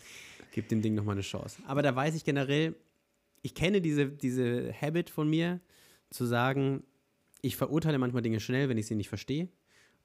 gib 0.52 0.70
dem 0.70 0.82
Ding 0.82 0.96
nochmal 0.96 1.16
eine 1.16 1.22
Chance. 1.22 1.62
Aber 1.66 1.82
da 1.82 1.96
weiß 1.96 2.16
ich 2.16 2.24
generell, 2.24 2.76
ich 3.42 3.54
kenne 3.54 3.82
diese, 3.82 4.08
diese 4.08 4.74
Habit 4.74 5.10
von 5.10 5.30
mir, 5.30 5.62
zu 6.10 6.26
sagen, 6.26 6.84
ich 7.42 7.58
verurteile 7.58 7.98
manchmal 7.98 8.22
Dinge 8.22 8.40
schnell, 8.40 8.70
wenn 8.70 8.78
ich 8.78 8.88
sie 8.88 8.96
nicht 8.96 9.10
verstehe. 9.10 9.50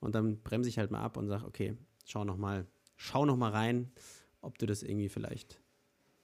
Und 0.00 0.14
dann 0.14 0.42
bremse 0.42 0.68
ich 0.68 0.78
halt 0.78 0.90
mal 0.90 1.00
ab 1.00 1.16
und 1.16 1.28
sage, 1.28 1.46
okay, 1.46 1.76
schau 2.04 2.24
nochmal, 2.24 2.66
schau 2.96 3.24
noch 3.24 3.36
mal 3.36 3.50
rein, 3.50 3.92
ob 4.40 4.58
du 4.58 4.66
das 4.66 4.82
irgendwie 4.82 5.08
vielleicht 5.08 5.61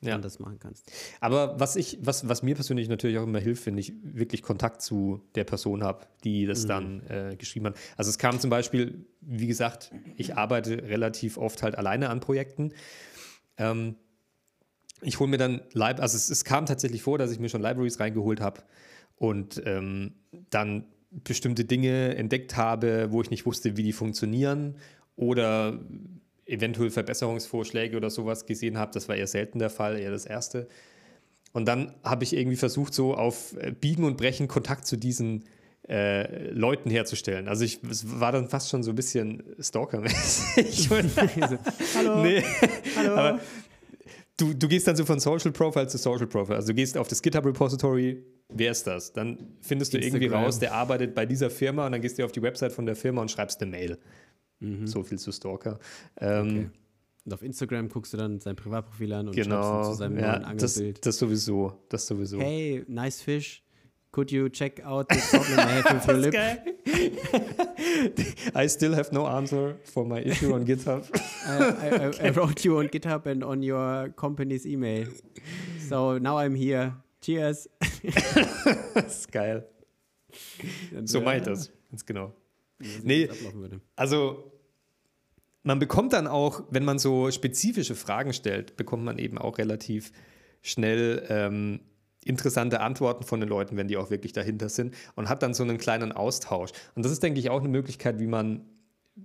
ja. 0.01 0.15
anders 0.15 0.39
machen 0.39 0.59
kannst. 0.59 0.91
Aber 1.21 1.59
was 1.59 1.77
ich, 1.77 1.99
was, 2.01 2.29
was 2.29 2.43
mir 2.43 2.55
persönlich 2.55 2.89
natürlich 2.89 3.19
auch 3.19 3.25
immer 3.25 3.41
hilft, 3.41 3.67
wenn 3.67 3.79
ich 3.79 3.93
wirklich 4.03 4.43
Kontakt 4.43 4.83
zu 4.83 5.23
der 5.35 5.45
Person 5.45 5.83
habe, 5.83 6.07
die 6.25 6.47
das 6.47 6.65
mhm. 6.65 6.69
dann 6.69 7.07
äh, 7.09 7.37
geschrieben 7.37 7.67
hat. 7.67 7.77
Also 7.97 8.11
es 8.11 8.19
kam 8.19 8.39
zum 8.39 8.51
Beispiel, 8.51 9.07
wie 9.21 9.47
gesagt, 9.47 9.93
ich 10.17 10.37
arbeite 10.37 10.85
relativ 10.85 11.37
oft 11.37 11.63
halt 11.63 11.77
alleine 11.77 12.11
an 12.11 12.21
Projekten. 12.21 12.73
Ähm, 13.57 13.97
ich 15.01 15.21
hole 15.21 15.31
mir 15.31 15.39
dann, 15.39 15.63
Lib 15.73 16.01
also 16.01 16.17
es, 16.17 16.31
es, 16.31 16.45
kam 16.45 16.67
tatsächlich 16.67 17.03
vor, 17.03 17.19
dass 17.19 17.31
ich 17.31 17.39
mir 17.39 17.49
schon 17.49 17.63
Libraries 17.63 18.01
reingeholt 18.01 18.41
habe 18.41 18.63
und 19.17 19.63
ähm, 19.65 20.15
dann 20.51 20.87
bestimmte 21.11 21.65
Dinge 21.65 22.17
entdeckt 22.17 22.57
habe, 22.57 23.09
wo 23.11 23.23
ich 23.23 23.31
nicht 23.31 23.47
wusste, 23.47 23.77
wie 23.77 23.83
die 23.83 23.93
funktionieren 23.93 24.77
oder 25.17 25.81
eventuell 26.49 26.91
Verbesserungsvorschläge 26.91 27.97
oder 27.97 28.11
sowas 28.11 28.47
gesehen 28.47 28.79
habe. 28.79 28.91
Das 28.93 29.09
war 29.09 29.17
eher 29.17 29.27
selten 29.27 29.59
der 29.59 29.71
Fall, 29.71 29.99
eher 29.99 30.11
das 30.11 30.27
erste. 30.27 30.67
Und 31.53 31.67
dann 31.67 31.95
habe 32.03 32.25
ich 32.25 32.35
irgendwie 32.35 32.57
versucht, 32.57 32.95
so 32.95 33.15
auf 33.15 33.57
äh, 33.59 33.73
Biegen 33.73 34.05
und 34.05 34.17
Brechen 34.17 34.49
Kontakt 34.49 34.87
zu 34.87 34.97
diesen 34.97 35.45
äh, 35.89 36.51
Leuten 36.51 36.91
herzustellen. 36.91 37.49
Also 37.49 37.65
ich 37.65 37.81
war 37.83 38.33
dann 38.33 38.49
fast 38.49 38.69
schon 38.69 38.83
so 38.83 38.91
ein 38.91 38.95
bisschen 38.95 39.43
Stalker-mäßig. 39.59 40.91
Hallo. 41.97 42.23
Nee. 42.23 42.45
Hallo. 42.97 43.13
Aber 43.15 43.41
du, 44.37 44.53
du 44.53 44.69
gehst 44.69 44.87
dann 44.87 44.97
so 44.97 45.05
von 45.07 45.19
Social 45.19 45.53
Profile 45.53 45.89
zu 45.89 45.97
Social 45.97 46.27
Profile. 46.27 46.57
Also 46.57 46.69
du 46.69 46.75
gehst 46.75 46.99
auf 46.99 47.09
das 47.09 47.23
GitHub 47.23 47.47
Repository, 47.47 48.23
wer 48.49 48.73
ist 48.73 48.87
das? 48.87 49.13
Dann 49.13 49.57
findest 49.61 49.95
du 49.95 49.99
irgendwie 49.99 50.27
Instagram. 50.27 50.45
raus, 50.45 50.59
der 50.59 50.75
arbeitet 50.75 51.15
bei 51.15 51.25
dieser 51.25 51.51
Firma 51.51 51.87
und 51.87 51.93
dann 51.93 52.03
gehst 52.03 52.19
du 52.19 52.25
auf 52.25 52.33
die 52.33 52.43
Website 52.43 52.73
von 52.73 52.85
der 52.85 52.97
Firma 52.97 53.23
und 53.23 53.31
schreibst 53.31 53.63
eine 53.63 53.71
Mail. 53.71 53.99
Mhm. 54.61 54.87
So 54.87 55.03
viel 55.03 55.19
zu 55.19 55.33
Stalker. 55.33 55.79
Ähm, 56.19 56.49
Okay. 56.49 56.71
Und 57.25 57.35
auf 57.35 57.43
Instagram 57.43 57.91
guckst 57.91 58.15
du 58.15 58.17
dann 58.17 58.41
sein 58.41 58.57
Privatprofil 58.57 59.13
an 59.13 59.29
und 59.29 59.35
schreibst 59.35 59.51
dann 59.51 59.61
Genau. 59.61 59.91
zu 59.91 59.99
seinem 59.99 60.19
Ja, 60.19 60.39
neuen 60.39 60.57
das, 60.59 60.77
Angelbild. 60.79 61.05
das 61.05 61.19
sowieso. 61.19 61.73
Das 61.91 62.07
sowieso. 62.07 62.39
Hey, 62.41 62.85
nice 62.89 63.21
fish. 63.21 63.63
Could 64.13 64.31
you 64.33 64.49
check 64.49 64.83
out 64.87 65.07
the 65.13 65.19
problem 65.37 65.59
I 65.59 65.83
have 65.83 65.95
with 65.95 66.09
your 66.09 66.17
lip? 66.17 66.35
I 68.55 68.67
still 68.67 68.95
have 68.95 69.13
no 69.13 69.27
answer 69.27 69.77
for 69.85 70.07
my 70.07 70.21
issue 70.21 70.55
on 70.55 70.65
GitHub. 70.65 71.05
I, 71.47 71.51
I, 71.51 72.07
I, 72.09 72.29
I 72.29 72.31
wrote 72.31 72.65
you 72.65 72.79
on 72.79 72.89
GitHub 72.89 73.27
and 73.27 73.45
on 73.45 73.63
your 73.63 74.09
company's 74.17 74.65
email. 74.67 75.09
So 75.89 76.17
now 76.19 76.39
I'm 76.39 76.55
here. 76.55 76.95
Cheers. 77.21 77.69
das 78.95 79.19
ist 79.19 79.33
geil. 79.33 79.67
So 81.05 81.21
meint 81.21 81.47
das. 81.47 81.71
Ganz 81.91 82.07
genau. 82.07 82.33
Nee. 83.03 83.29
Also, 83.97 84.53
man 85.63 85.79
bekommt 85.79 86.13
dann 86.13 86.27
auch, 86.27 86.63
wenn 86.71 86.85
man 86.85 86.99
so 86.99 87.31
spezifische 87.31 87.95
Fragen 87.95 88.33
stellt, 88.33 88.77
bekommt 88.77 89.05
man 89.05 89.19
eben 89.19 89.39
auch 89.39 89.59
relativ 89.59 90.13
schnell 90.63 91.27
ähm, 91.29 91.81
interessante 92.25 92.81
Antworten 92.81 93.25
von 93.25 93.41
den 93.41 93.49
Leuten, 93.49 93.77
wenn 93.77 93.89
die 93.89 93.97
auch 93.97 94.11
wirklich 94.11 94.33
dahinter 94.33 94.69
sind 94.69 94.95
und 95.17 95.29
hat 95.29 95.43
dann 95.43 95.55
so 95.55 95.63
einen 95.63 95.79
kleinen 95.79 96.13
Austausch. 96.13 96.71
Und 96.95 97.05
das 97.05 97.13
ist, 97.13 97.23
denke 97.23 97.41
ich, 97.41 97.51
auch 97.51 97.61
eine 97.61 97.69
Möglichkeit, 97.69 98.19
wie 98.21 98.27
man, 98.27 98.65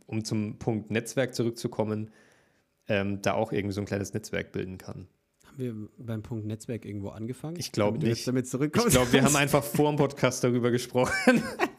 um 0.05 0.23
zum 0.23 0.57
Punkt 0.57 0.89
Netzwerk 0.89 1.35
zurückzukommen, 1.35 2.11
ähm, 2.87 3.21
da 3.21 3.33
auch 3.33 3.51
irgendwie 3.51 3.73
so 3.73 3.81
ein 3.81 3.85
kleines 3.85 4.13
Netzwerk 4.13 4.51
bilden 4.51 4.77
kann. 4.77 5.07
Haben 5.45 5.57
wir 5.57 5.89
beim 5.97 6.23
Punkt 6.23 6.45
Netzwerk 6.45 6.85
irgendwo 6.85 7.09
angefangen? 7.09 7.57
Ich 7.57 7.71
glaub 7.71 7.95
Damit 7.95 8.03
du 8.03 8.07
jetzt 8.07 8.27
nicht. 8.27 8.27
Damit 8.27 8.75
Ich 8.87 8.93
glaube, 8.93 9.13
wir 9.13 9.23
haben 9.23 9.35
einfach 9.35 9.63
vor 9.63 9.91
dem 9.91 9.97
Podcast 9.97 10.43
darüber 10.43 10.71
gesprochen. 10.71 11.43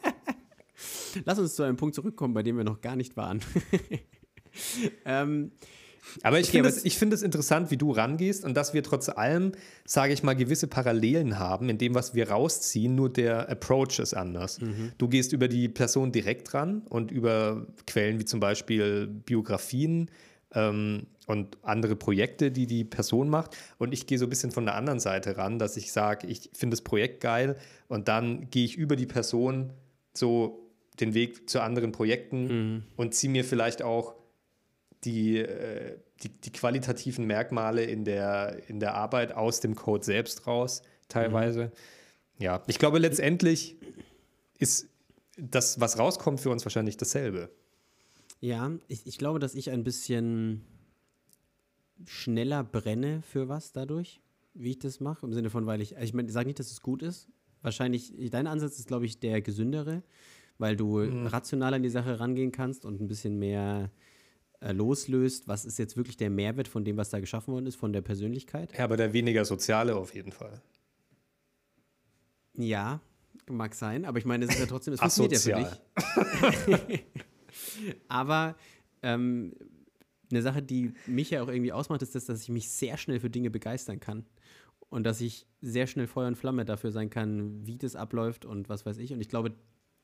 Lass 1.23 1.39
uns 1.39 1.55
zu 1.55 1.63
einem 1.63 1.77
Punkt 1.77 1.95
zurückkommen, 1.95 2.33
bei 2.33 2.43
dem 2.43 2.57
wir 2.57 2.63
noch 2.63 2.81
gar 2.81 2.95
nicht 2.95 3.15
waren. 3.15 3.39
ähm, 5.05 5.51
Aber 6.23 6.39
ich 6.39 6.49
Okay, 6.49 6.63
finde 6.63 7.15
es 7.15 7.21
es 7.21 7.23
interessant, 7.23 7.71
wie 7.71 7.77
du 7.77 7.91
rangehst 7.91 8.43
und 8.45 8.55
dass 8.55 8.73
wir 8.73 8.83
trotz 8.83 9.09
allem, 9.09 9.53
sage 9.85 10.13
ich 10.13 10.23
mal, 10.23 10.35
gewisse 10.35 10.67
Parallelen 10.67 11.39
haben 11.39 11.69
in 11.69 11.77
dem, 11.77 11.95
was 11.95 12.13
wir 12.13 12.29
rausziehen, 12.29 12.95
nur 12.95 13.11
der 13.11 13.49
Approach 13.49 13.99
ist 13.99 14.13
anders. 14.13 14.59
Du 14.97 15.07
gehst 15.07 15.33
über 15.33 15.47
die 15.47 15.69
Person 15.69 16.11
direkt 16.11 16.53
ran 16.53 16.81
und 16.89 17.11
über 17.11 17.65
Quellen 17.87 18.19
wie 18.19 18.25
zum 18.25 18.39
Beispiel 18.39 19.07
Biografien 19.07 20.09
ähm, 20.53 21.07
und 21.27 21.57
andere 21.63 21.95
Projekte, 21.95 22.51
die 22.51 22.67
die 22.67 22.83
Person 22.83 23.29
macht. 23.29 23.57
Und 23.77 23.93
ich 23.93 24.07
gehe 24.07 24.17
so 24.17 24.25
ein 24.25 24.29
bisschen 24.29 24.51
von 24.51 24.65
der 24.65 24.75
anderen 24.75 24.99
Seite 24.99 25.37
ran, 25.37 25.59
dass 25.59 25.77
ich 25.77 25.91
sage, 25.91 26.27
ich 26.27 26.51
finde 26.53 26.75
das 26.75 26.81
Projekt 26.81 27.21
geil 27.21 27.57
und 27.87 28.07
dann 28.07 28.49
gehe 28.49 28.65
ich 28.65 28.77
über 28.77 28.95
die 28.95 29.07
Person 29.07 29.73
so 30.13 30.64
den 30.99 31.13
Weg 31.13 31.49
zu 31.49 31.61
anderen 31.61 31.91
Projekten 31.91 32.85
und 32.95 33.13
ziehe 33.13 33.31
mir 33.31 33.43
vielleicht 33.43 33.81
auch 33.81 34.15
die, 35.03 35.37
äh, 35.37 35.97
die, 36.23 36.29
die 36.29 36.51
qualitativen 36.51 37.25
Merkmale 37.25 37.83
in 37.83 38.05
der, 38.05 38.61
in 38.67 38.79
der 38.79 38.95
Arbeit 38.95 39.33
aus 39.33 39.59
dem 39.59 39.75
Code 39.75 40.03
selbst 40.03 40.47
raus, 40.47 40.81
teilweise. 41.09 41.71
Ja, 42.39 42.63
ich 42.67 42.79
glaube, 42.79 42.99
letztendlich 42.99 43.77
ist 44.57 44.87
das, 45.37 45.79
was 45.79 45.99
rauskommt, 45.99 46.39
für 46.39 46.49
uns 46.49 46.65
wahrscheinlich 46.65 46.97
dasselbe. 46.97 47.49
ja, 48.39 48.71
ich, 48.87 49.05
ich 49.05 49.17
glaube, 49.17 49.39
dass 49.39 49.55
ich 49.55 49.69
ein 49.69 49.83
bisschen 49.83 50.61
schneller 52.05 52.63
brenne 52.63 53.21
für 53.21 53.47
was 53.47 53.71
dadurch, 53.71 54.21
wie 54.53 54.71
ich 54.71 54.79
das 54.79 54.99
mache. 54.99 55.25
Im 55.25 55.33
Sinne 55.33 55.49
von, 55.49 55.65
weil 55.65 55.81
ich, 55.81 55.95
ich 55.95 56.13
meine, 56.13 56.27
ich 56.27 56.33
sage 56.33 56.47
nicht, 56.47 56.59
dass 56.59 56.71
es 56.71 56.81
gut 56.81 57.01
ist. 57.01 57.27
Wahrscheinlich, 57.61 58.13
dein 58.29 58.47
Ansatz 58.47 58.77
ist, 58.79 58.87
glaube 58.87 59.05
ich, 59.05 59.19
der 59.19 59.41
gesündere, 59.41 60.03
weil 60.57 60.75
du 60.75 60.99
rational 60.99 61.73
an 61.73 61.83
die 61.83 61.89
Sache 61.89 62.19
rangehen 62.19 62.51
kannst 62.51 62.85
und 62.85 63.01
ein 63.01 63.07
bisschen 63.07 63.37
mehr 63.37 63.91
äh, 64.61 64.71
loslöst, 64.71 65.47
was 65.47 65.65
ist 65.65 65.77
jetzt 65.77 65.97
wirklich 65.97 66.17
der 66.17 66.29
Mehrwert 66.29 66.67
von 66.67 66.85
dem, 66.85 66.97
was 66.97 67.09
da 67.09 67.19
geschaffen 67.19 67.53
worden 67.53 67.67
ist, 67.67 67.75
von 67.75 67.93
der 67.93 68.01
Persönlichkeit. 68.01 68.75
Ja, 68.77 68.85
aber 68.85 68.97
der 68.97 69.13
weniger 69.13 69.45
soziale 69.45 69.95
auf 69.95 70.13
jeden 70.13 70.31
Fall. 70.31 70.61
Ja, 72.53 73.01
mag 73.49 73.75
sein, 73.75 74.05
aber 74.05 74.17
ich 74.17 74.25
meine, 74.25 74.45
es 74.45 74.51
ist 74.51 74.59
ja 74.59 74.65
trotzdem, 74.65 74.93
es 74.93 74.99
funktioniert 75.15 75.45
ja 75.45 75.65
für 76.51 76.77
dich. 76.87 77.03
aber 78.07 78.55
ähm, 79.03 79.53
eine 80.31 80.41
Sache, 80.41 80.61
die 80.61 80.93
mich 81.05 81.31
ja 81.31 81.43
auch 81.43 81.47
irgendwie 81.47 81.73
ausmacht, 81.73 82.01
ist, 82.01 82.15
das, 82.15 82.25
dass 82.25 82.41
ich 82.41 82.49
mich 82.49 82.69
sehr 82.69 82.97
schnell 82.97 83.19
für 83.19 83.29
Dinge 83.29 83.49
begeistern 83.49 83.99
kann. 83.99 84.25
Und 84.89 85.03
dass 85.03 85.19
ich 85.19 85.47
sehr 85.61 85.87
schnell 85.87 86.07
Feuer 86.07 86.27
und 86.27 86.37
Flamme 86.37 86.63
dafür 86.63 86.91
sein 86.91 87.09
kann, 87.09 87.65
wie 87.65 87.77
das 87.77 87.95
abläuft 87.95 88.45
und 88.45 88.69
was 88.69 88.85
weiß 88.85 88.97
ich. 88.99 89.13
Und 89.13 89.19
ich 89.19 89.29
glaube, 89.29 89.53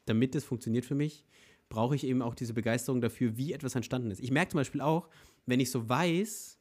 damit 0.06 0.36
das 0.36 0.44
funktioniert 0.44 0.86
für 0.86 0.96
mich, 0.96 1.26
brauche 1.70 1.96
ich 1.96 2.06
eben 2.06 2.22
auch 2.22 2.36
diese 2.36 2.54
Begeisterung 2.54 3.02
dafür, 3.02 3.38
wie 3.38 3.54
etwas 3.54 3.76
entstanden 3.76 4.12
ist. 4.12 4.20
Ich 4.20 4.32
merke 4.32 4.52
zum 4.52 4.60
Beispiel 4.60 4.82
auch, 4.82 5.10
wenn 5.46 5.60
ich 5.60 5.72
so 5.72 5.88
weiß, 5.88 6.60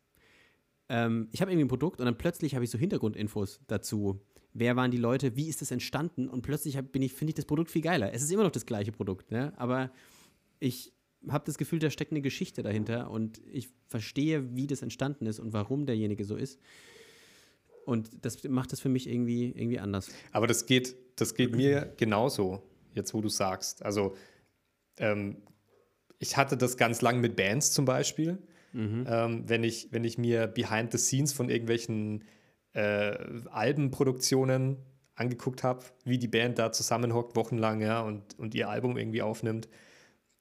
ähm, 0.89 1.29
ich 1.33 1.41
habe 1.41 1.51
irgendwie 1.51 1.65
ein 1.65 1.69
Produkt 1.69 2.01
und 2.01 2.07
dann 2.07 2.19
plötzlich 2.19 2.55
habe 2.55 2.65
ich 2.65 2.71
so 2.71 2.79
Hintergrundinfos 2.79 3.61
dazu. 3.67 4.21
Wer 4.53 4.77
waren 4.77 4.91
die 4.91 4.99
Leute? 4.99 5.37
Wie 5.37 5.49
ist 5.49 5.61
das 5.63 5.71
entstanden? 5.71 6.29
Und 6.29 6.43
plötzlich 6.43 6.77
ich, 6.77 7.13
finde 7.13 7.31
ich 7.31 7.35
das 7.35 7.45
Produkt 7.45 7.71
viel 7.71 7.83
geiler. 7.83 8.13
Es 8.13 8.23
ist 8.23 8.31
immer 8.33 8.43
noch 8.43 8.51
das 8.51 8.67
gleiche 8.67 8.93
Produkt, 8.93 9.31
ne? 9.31 9.53
aber 9.57 9.93
ich 10.59 10.93
habe 11.29 11.45
das 11.45 11.59
Gefühl, 11.59 11.79
da 11.79 11.91
steckt 11.91 12.13
eine 12.13 12.23
Geschichte 12.23 12.63
dahinter 12.63 13.11
und 13.11 13.41
ich 13.53 13.69
verstehe, 13.87 14.55
wie 14.57 14.67
das 14.67 14.83
entstanden 14.83 15.27
ist 15.27 15.39
und 15.39 15.53
warum 15.53 15.87
derjenige 15.87 16.25
so 16.25 16.37
ist. 16.37 16.59
Und 17.85 18.11
das 18.23 18.43
macht 18.45 18.73
das 18.73 18.81
für 18.81 18.89
mich 18.89 19.09
irgendwie, 19.09 19.47
irgendwie 19.47 19.79
anders. 19.79 20.11
Aber 20.33 20.47
das 20.47 20.67
geht, 20.67 20.97
das 21.17 21.35
geht 21.35 21.55
mir 21.55 21.93
genauso, 21.97 22.63
jetzt 22.95 23.15
wo 23.15 23.21
du 23.21 23.29
sagst. 23.29 23.85
Also 23.85 24.17
ähm, 24.99 25.37
ich 26.19 26.37
hatte 26.37 26.57
das 26.57 26.77
ganz 26.77 27.01
lang 27.01 27.21
mit 27.21 27.37
Bands 27.37 27.73
zum 27.73 27.85
Beispiel. 27.85 28.39
Ähm, 29.09 29.45
wenn, 29.49 29.65
ich, 29.65 29.89
wenn 29.91 30.05
ich 30.05 30.19
mir 30.19 30.47
Behind 30.47 30.93
the 30.93 30.99
Scenes 30.99 31.33
von 31.33 31.49
irgendwelchen 31.49 32.25
äh, 32.73 33.17
Albenproduktionen 33.51 34.77
angeguckt 35.15 35.63
habe, 35.63 35.85
wie 36.05 36.19
die 36.19 36.29
Band 36.29 36.59
da 36.59 36.73
zusammenhockt, 36.73 37.37
wochenlang, 37.37 37.81
ja, 37.81 38.01
und, 38.01 38.39
und 38.39 38.55
ihr 38.55 38.69
Album 38.69 38.97
irgendwie 38.97 39.23
aufnimmt, 39.23 39.69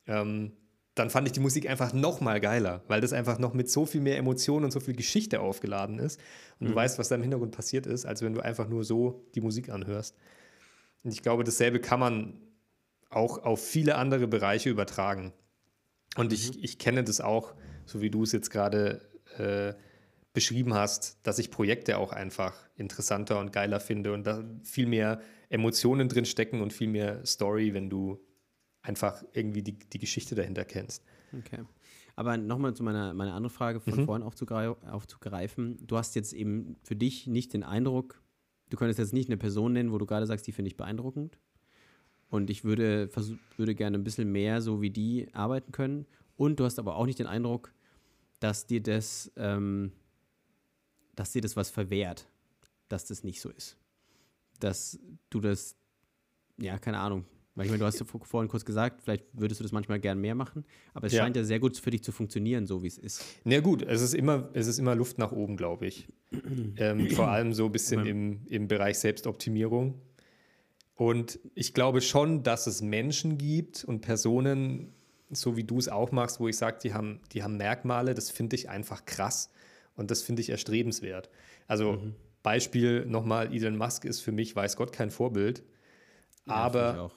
ähm, 0.06 0.54
dann 0.96 1.10
fand 1.10 1.28
ich 1.28 1.32
die 1.32 1.40
Musik 1.40 1.70
einfach 1.70 1.94
noch 1.94 2.20
mal 2.20 2.40
geiler, 2.40 2.84
weil 2.88 3.00
das 3.00 3.14
einfach 3.14 3.40
noch 3.40 3.54
mit 3.54 3.70
so 3.70 3.86
viel 3.86 4.02
mehr 4.02 4.18
Emotionen 4.18 4.66
und 4.66 4.72
so 4.72 4.80
viel 4.80 4.96
Geschichte 4.96 5.40
aufgeladen 5.40 5.98
ist 5.98 6.20
und 6.60 6.68
du 6.70 6.76
weißt, 6.76 7.00
was 7.00 7.08
da 7.08 7.16
im 7.16 7.22
Hintergrund 7.22 7.56
passiert 7.56 7.88
ist, 7.88 8.06
als 8.06 8.22
wenn 8.22 8.34
du 8.34 8.42
einfach 8.42 8.68
nur 8.68 8.84
so 8.84 9.24
die 9.34 9.42
Musik 9.42 9.70
anhörst. 9.70 10.18
Und 11.04 11.12
ich 11.12 11.22
glaube, 11.22 11.44
dasselbe 11.44 11.80
kann 11.80 12.00
man 12.00 12.42
auch 13.10 13.44
auf 13.44 13.66
viele 13.66 13.96
andere 13.96 14.28
Bereiche 14.28 14.70
übertragen. 14.70 15.34
Und 16.16 16.34
ich, 16.34 16.62
ich 16.64 16.78
kenne 16.80 17.04
das 17.04 17.22
auch, 17.22 17.54
so 17.86 18.02
wie 18.02 18.10
du 18.10 18.24
es 18.24 18.32
jetzt 18.32 18.50
gerade 18.50 19.10
äh, 19.38 19.74
beschrieben 20.34 20.74
hast, 20.74 21.20
dass 21.24 21.40
ich 21.40 21.52
Projekte 21.52 21.98
auch 21.98 22.12
einfach 22.12 22.56
interessanter 22.76 23.40
und 23.40 23.52
geiler 23.52 23.80
finde 23.80 24.14
und 24.14 24.26
da 24.26 24.44
viel 24.64 24.86
mehr 24.86 25.22
Emotionen 25.50 26.08
drin 26.08 26.26
stecken 26.26 26.62
und 26.62 26.72
viel 26.72 26.88
mehr 26.88 27.26
Story, 27.26 27.74
wenn 27.74 27.90
du 27.90 28.20
einfach 28.82 29.24
irgendwie 29.34 29.64
die, 29.64 29.78
die 29.78 30.00
Geschichte 30.00 30.36
dahinter 30.36 30.66
kennst. 30.66 31.04
Okay. 31.38 31.64
Aber 32.16 32.38
nochmal 32.38 32.74
zu 32.74 32.84
meiner, 32.84 33.14
meiner 33.14 33.34
anderen 33.34 33.56
Frage 33.56 33.80
von 33.80 34.06
vorhin 34.06 34.24
aufzugrei 34.24 34.70
aufzugreifen. 34.70 35.86
Du 35.88 35.98
hast 35.98 36.16
jetzt 36.16 36.34
eben 36.34 36.76
für 36.84 36.96
dich 36.96 37.28
nicht 37.28 37.54
den 37.54 37.64
Eindruck, 37.64 38.22
du 38.70 38.78
könntest 38.78 39.00
jetzt 39.00 39.14
nicht 39.14 39.30
eine 39.30 39.38
Person 39.38 39.74
nennen, 39.74 39.92
wo 39.92 39.98
du 39.98 40.06
gerade 40.06 40.26
sagst, 40.26 40.48
die 40.48 40.52
finde 40.52 40.70
ich 40.70 40.78
beeindruckend. 40.78 41.38
Und 42.30 42.50
ich 42.50 42.64
würde, 42.64 43.10
würde 43.58 43.76
gerne 43.76 43.98
ein 43.98 44.04
bisschen 44.04 44.32
mehr 44.32 44.62
so 44.62 44.82
wie 44.82 44.92
die 44.92 45.28
arbeiten 45.34 45.72
können. 45.72 46.06
Und 46.38 46.60
du 46.60 46.66
hast 46.66 46.80
aber 46.80 46.96
auch 46.96 47.06
nicht 47.06 47.20
den 47.20 47.28
Eindruck, 47.28 47.74
dass 48.40 48.68
dir 48.68 48.82
das, 48.82 49.32
ähm, 49.36 49.92
dass 51.16 51.32
dir 51.32 51.42
das 51.42 51.56
was 51.56 51.70
verwehrt, 51.70 52.28
dass 52.88 53.06
das 53.06 53.24
nicht 53.24 53.42
so 53.42 53.50
ist. 53.50 53.78
Dass 54.60 55.00
du 55.30 55.40
das, 55.40 55.76
ja, 56.58 56.78
keine 56.78 57.00
Ahnung. 57.00 57.26
Weil 57.60 57.66
ich 57.66 57.72
meine, 57.72 57.80
du 57.82 57.86
hast 57.88 58.00
ja 58.00 58.06
vor- 58.06 58.24
vorhin 58.24 58.48
kurz 58.48 58.64
gesagt, 58.64 59.02
vielleicht 59.02 59.26
würdest 59.34 59.60
du 59.60 59.66
das 59.66 59.74
manchmal 59.74 60.00
gern 60.00 60.18
mehr 60.22 60.34
machen, 60.34 60.64
aber 60.94 61.08
es 61.08 61.14
Ja. 61.14 61.24
scheint 61.24 61.36
ja 61.36 61.44
sehr 61.44 61.60
gut 61.60 61.76
für 61.78 61.90
dich 61.92 62.02
zu 62.02 62.14
funktionieren, 62.14 62.66
so 62.66 62.84
wie 62.84 62.88
es 62.88 62.98
ist. 62.98 63.22
Na 63.44 63.60
gut, 63.60 63.82
es 63.82 64.02
ist 64.02 64.14
immer, 64.14 64.48
es 64.54 64.68
ist 64.68 64.80
immer 64.80 64.96
Luft 64.96 65.18
nach 65.18 65.34
oben, 65.34 65.58
glaube 65.58 65.86
ich. 65.88 66.08
ähm, 66.78 67.10
vor 67.10 67.28
allem 67.28 67.52
so 67.52 67.66
ein 67.66 67.72
bisschen 67.74 68.06
im, 68.06 68.46
im 68.48 68.70
Bereich 68.70 68.98
Selbstoptimierung. 69.00 69.96
Und 70.96 71.38
ich 71.54 71.74
glaube 71.74 72.00
schon, 72.00 72.44
dass 72.44 72.66
es 72.66 72.82
Menschen 72.82 73.38
gibt 73.38 73.84
und 73.84 74.00
Personen, 74.00 74.94
so 75.30 75.58
wie 75.58 75.66
du 75.66 75.80
es 75.80 75.90
auch 75.90 76.14
machst, 76.14 76.40
wo 76.40 76.48
ich 76.48 76.56
sage, 76.56 76.78
die 76.82 76.94
haben, 76.94 77.20
die 77.34 77.44
haben 77.44 77.58
Merkmale, 77.58 78.14
das 78.14 78.30
finde 78.32 78.56
ich 78.56 78.70
einfach 78.70 79.04
krass 79.04 79.52
und 79.98 80.12
das 80.12 80.22
finde 80.22 80.42
ich 80.42 80.50
erstrebenswert. 80.50 81.30
Also 81.68 81.92
mhm. 81.92 82.16
Beispiel 82.42 83.06
nochmal, 83.06 83.54
Elon 83.54 83.76
Musk 83.76 84.06
ist 84.06 84.22
für 84.22 84.32
mich, 84.32 84.56
weiß 84.56 84.78
Gott, 84.78 84.94
kein 84.94 85.12
Vorbild. 85.12 85.62
Ja, 86.48 86.54
aber 86.56 87.12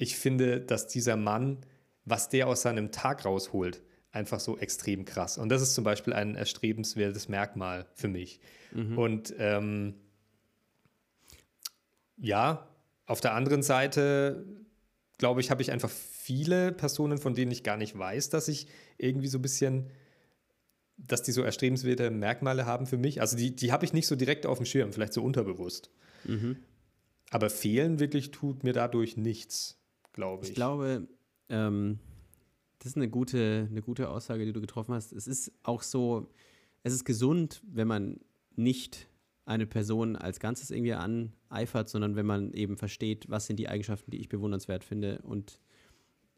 ich, 0.00 0.16
finde, 0.16 0.60
dass 0.60 0.86
dieser 0.86 1.16
Mann, 1.16 1.58
was 2.04 2.28
der 2.28 2.48
aus 2.48 2.62
seinem 2.62 2.90
Tag 2.90 3.24
rausholt, 3.24 3.82
einfach 4.12 4.40
so 4.40 4.58
extrem 4.58 5.04
krass. 5.04 5.38
Und 5.38 5.50
das 5.50 5.62
ist 5.62 5.74
zum 5.74 5.84
Beispiel 5.84 6.12
ein 6.12 6.34
erstrebenswertes 6.34 7.28
Merkmal 7.28 7.86
für 7.94 8.08
mich. 8.08 8.40
Mhm. 8.72 8.98
Und 8.98 9.34
ähm, 9.38 9.94
ja, 12.16 12.68
auf 13.06 13.20
der 13.20 13.34
anderen 13.34 13.62
Seite, 13.62 14.46
glaube 15.18 15.40
ich, 15.40 15.50
habe 15.50 15.62
ich 15.62 15.70
einfach 15.70 15.90
viele 15.90 16.72
Personen, 16.72 17.18
von 17.18 17.34
denen 17.34 17.50
ich 17.50 17.62
gar 17.62 17.76
nicht 17.76 17.98
weiß, 17.98 18.30
dass 18.30 18.48
ich 18.48 18.68
irgendwie 18.98 19.28
so 19.28 19.38
ein 19.38 19.42
bisschen, 19.42 19.90
dass 20.96 21.22
die 21.22 21.32
so 21.32 21.42
erstrebenswerte 21.42 22.10
Merkmale 22.10 22.66
haben 22.66 22.86
für 22.86 22.98
mich. 22.98 23.20
Also 23.20 23.36
die, 23.36 23.54
die 23.54 23.70
habe 23.70 23.84
ich 23.84 23.92
nicht 23.92 24.06
so 24.06 24.16
direkt 24.16 24.46
auf 24.46 24.58
dem 24.58 24.66
Schirm, 24.66 24.92
vielleicht 24.92 25.12
so 25.12 25.22
unterbewusst. 25.22 25.90
Mhm. 26.24 26.56
Aber 27.30 27.48
fehlen 27.48 28.00
wirklich 28.00 28.32
tut 28.32 28.64
mir 28.64 28.72
dadurch 28.72 29.16
nichts, 29.16 29.79
glaube 30.12 30.44
ich. 30.44 30.50
Ich 30.50 30.54
glaube, 30.54 31.08
ähm, 31.48 31.98
das 32.78 32.88
ist 32.88 32.96
eine 32.96 33.08
gute, 33.08 33.68
eine 33.70 33.82
gute 33.82 34.08
Aussage, 34.08 34.44
die 34.44 34.52
du 34.52 34.60
getroffen 34.60 34.94
hast. 34.94 35.12
Es 35.12 35.26
ist 35.26 35.52
auch 35.62 35.82
so, 35.82 36.30
es 36.82 36.92
ist 36.92 37.04
gesund, 37.04 37.62
wenn 37.66 37.86
man 37.86 38.20
nicht 38.56 39.08
eine 39.44 39.66
Person 39.66 40.16
als 40.16 40.40
Ganzes 40.40 40.70
irgendwie 40.70 40.94
aneifert, 40.94 41.88
sondern 41.88 42.16
wenn 42.16 42.26
man 42.26 42.52
eben 42.52 42.76
versteht, 42.76 43.28
was 43.28 43.46
sind 43.46 43.58
die 43.58 43.68
Eigenschaften, 43.68 44.10
die 44.10 44.18
ich 44.18 44.28
bewundernswert 44.28 44.84
finde 44.84 45.20
und 45.22 45.60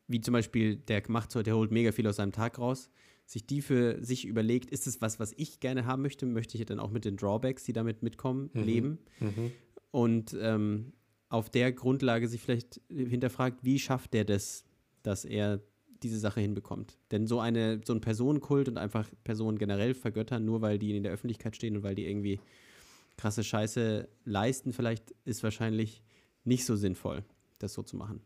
wie 0.08 0.20
zum 0.20 0.32
Beispiel 0.32 0.76
der 0.76 1.02
macht 1.08 1.30
so, 1.30 1.42
der 1.42 1.56
holt 1.56 1.70
mega 1.70 1.92
viel 1.92 2.06
aus 2.06 2.16
seinem 2.16 2.32
Tag 2.32 2.58
raus, 2.58 2.90
sich 3.24 3.46
die 3.46 3.62
für 3.62 4.02
sich 4.04 4.24
überlegt, 4.24 4.70
ist 4.70 4.86
es 4.86 5.00
was, 5.00 5.20
was 5.20 5.32
ich 5.36 5.60
gerne 5.60 5.84
haben 5.86 6.02
möchte, 6.02 6.26
möchte 6.26 6.56
ich 6.56 6.64
dann 6.64 6.80
auch 6.80 6.90
mit 6.90 7.04
den 7.04 7.16
Drawbacks, 7.16 7.64
die 7.64 7.72
damit 7.72 8.02
mitkommen, 8.02 8.50
mhm. 8.52 8.62
leben 8.62 8.98
mhm. 9.20 9.52
und 9.90 10.36
ähm, 10.40 10.92
auf 11.32 11.48
der 11.48 11.72
Grundlage 11.72 12.28
sich 12.28 12.42
vielleicht 12.42 12.80
hinterfragt, 12.88 13.64
wie 13.64 13.78
schafft 13.78 14.12
der 14.12 14.26
das, 14.26 14.64
dass 15.02 15.24
er 15.24 15.62
diese 16.02 16.18
Sache 16.18 16.40
hinbekommt. 16.40 16.98
Denn 17.10 17.26
so 17.26 17.40
eine, 17.40 17.80
so 17.84 17.94
ein 17.94 18.02
Personenkult 18.02 18.68
und 18.68 18.76
einfach 18.76 19.08
Personen 19.24 19.56
generell 19.56 19.94
vergöttern, 19.94 20.44
nur 20.44 20.60
weil 20.60 20.78
die 20.78 20.94
in 20.94 21.02
der 21.02 21.12
Öffentlichkeit 21.12 21.56
stehen 21.56 21.76
und 21.76 21.84
weil 21.84 21.94
die 21.94 22.06
irgendwie 22.06 22.38
krasse 23.16 23.44
Scheiße 23.44 24.08
leisten, 24.26 24.74
vielleicht 24.74 25.14
ist 25.24 25.42
wahrscheinlich 25.42 26.02
nicht 26.44 26.66
so 26.66 26.76
sinnvoll, 26.76 27.24
das 27.58 27.72
so 27.72 27.82
zu 27.82 27.96
machen. 27.96 28.20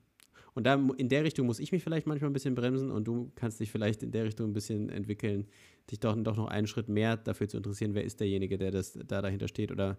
Und 0.55 0.65
da 0.65 0.75
in 0.97 1.09
der 1.09 1.23
Richtung 1.23 1.47
muss 1.47 1.61
ich 1.61 1.71
mich 1.71 1.85
vielleicht 1.85 2.09
manchmal 2.09 2.31
ein 2.31 2.33
bisschen 2.33 2.57
bremsen 2.57 2.91
und 2.91 3.07
du 3.07 3.31
kannst 3.37 3.61
dich 3.61 3.71
vielleicht 3.71 4.03
in 4.03 4.11
der 4.11 4.25
Richtung 4.25 4.51
ein 4.51 4.53
bisschen 4.53 4.89
entwickeln, 4.89 5.47
dich 5.91 6.01
doch, 6.01 6.17
doch 6.17 6.37
noch 6.37 6.49
einen 6.49 6.67
Schritt 6.67 6.89
mehr 6.89 7.17
dafür 7.17 7.47
zu 7.49 7.59
interessieren, 7.59 7.95
wer 7.95 8.03
ist 8.03 8.19
derjenige, 8.19 8.59
der 8.59 8.73
das 8.73 8.99
da 9.07 9.23
dahinter 9.23 9.47
steht. 9.47 9.71
Oder 9.71 9.97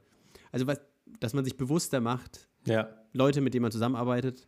also 0.51 0.67
was, 0.67 0.81
dass 1.19 1.33
man 1.33 1.45
sich 1.45 1.55
bewusster 1.55 2.01
macht, 2.01 2.49
ja. 2.65 2.89
Leute, 3.13 3.41
mit 3.41 3.53
denen 3.53 3.63
man 3.63 3.71
zusammenarbeitet, 3.71 4.47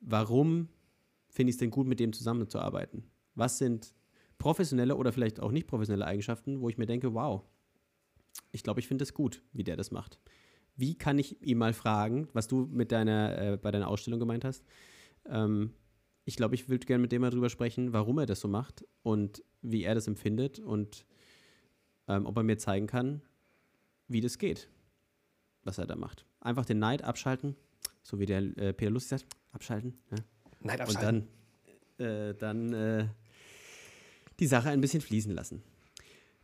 warum 0.00 0.68
finde 1.28 1.50
ich 1.50 1.54
es 1.54 1.58
denn 1.58 1.70
gut, 1.70 1.86
mit 1.86 2.00
dem 2.00 2.12
zusammenzuarbeiten? 2.12 3.04
Was 3.34 3.58
sind 3.58 3.94
professionelle 4.38 4.96
oder 4.96 5.12
vielleicht 5.12 5.40
auch 5.40 5.52
nicht 5.52 5.66
professionelle 5.66 6.06
Eigenschaften, 6.06 6.60
wo 6.60 6.68
ich 6.68 6.78
mir 6.78 6.86
denke, 6.86 7.14
wow, 7.14 7.42
ich 8.52 8.62
glaube, 8.62 8.80
ich 8.80 8.88
finde 8.88 9.04
es 9.04 9.14
gut, 9.14 9.42
wie 9.52 9.64
der 9.64 9.76
das 9.76 9.90
macht. 9.90 10.20
Wie 10.76 10.96
kann 10.96 11.18
ich 11.18 11.40
ihm 11.42 11.58
mal 11.58 11.72
fragen, 11.72 12.28
was 12.32 12.48
du 12.48 12.66
mit 12.70 12.92
deiner, 12.92 13.38
äh, 13.38 13.56
bei 13.56 13.70
deiner 13.70 13.88
Ausstellung 13.88 14.20
gemeint 14.20 14.44
hast? 14.44 14.64
Ähm, 15.26 15.72
ich 16.24 16.36
glaube, 16.36 16.54
ich 16.54 16.68
würde 16.68 16.86
gerne 16.86 17.02
mit 17.02 17.12
dem 17.12 17.22
mal 17.22 17.30
drüber 17.30 17.48
sprechen, 17.48 17.92
warum 17.92 18.18
er 18.18 18.26
das 18.26 18.40
so 18.40 18.48
macht 18.48 18.84
und 19.02 19.42
wie 19.62 19.84
er 19.84 19.94
das 19.94 20.06
empfindet 20.06 20.58
und 20.58 21.06
ähm, 22.08 22.26
ob 22.26 22.36
er 22.36 22.42
mir 22.42 22.58
zeigen 22.58 22.86
kann, 22.86 23.22
wie 24.08 24.20
das 24.20 24.38
geht, 24.38 24.68
was 25.66 25.78
er 25.78 25.86
da 25.86 25.96
macht. 25.96 26.24
Einfach 26.40 26.64
den 26.64 26.78
Neid 26.78 27.02
abschalten, 27.02 27.56
so 28.02 28.18
wie 28.18 28.26
der 28.26 28.38
äh, 28.38 28.72
Peter 28.72 28.90
Lustig 28.90 29.20
sagt, 29.20 29.26
abschalten. 29.52 29.98
Ja? 30.10 30.16
Neid 30.62 30.80
abschalten. 30.80 31.28
Und 31.98 31.98
dann, 31.98 32.06
äh, 32.06 32.34
dann 32.34 32.72
äh, 32.72 33.08
die 34.38 34.46
Sache 34.46 34.70
ein 34.70 34.80
bisschen 34.80 35.00
fließen 35.00 35.32
lassen. 35.32 35.62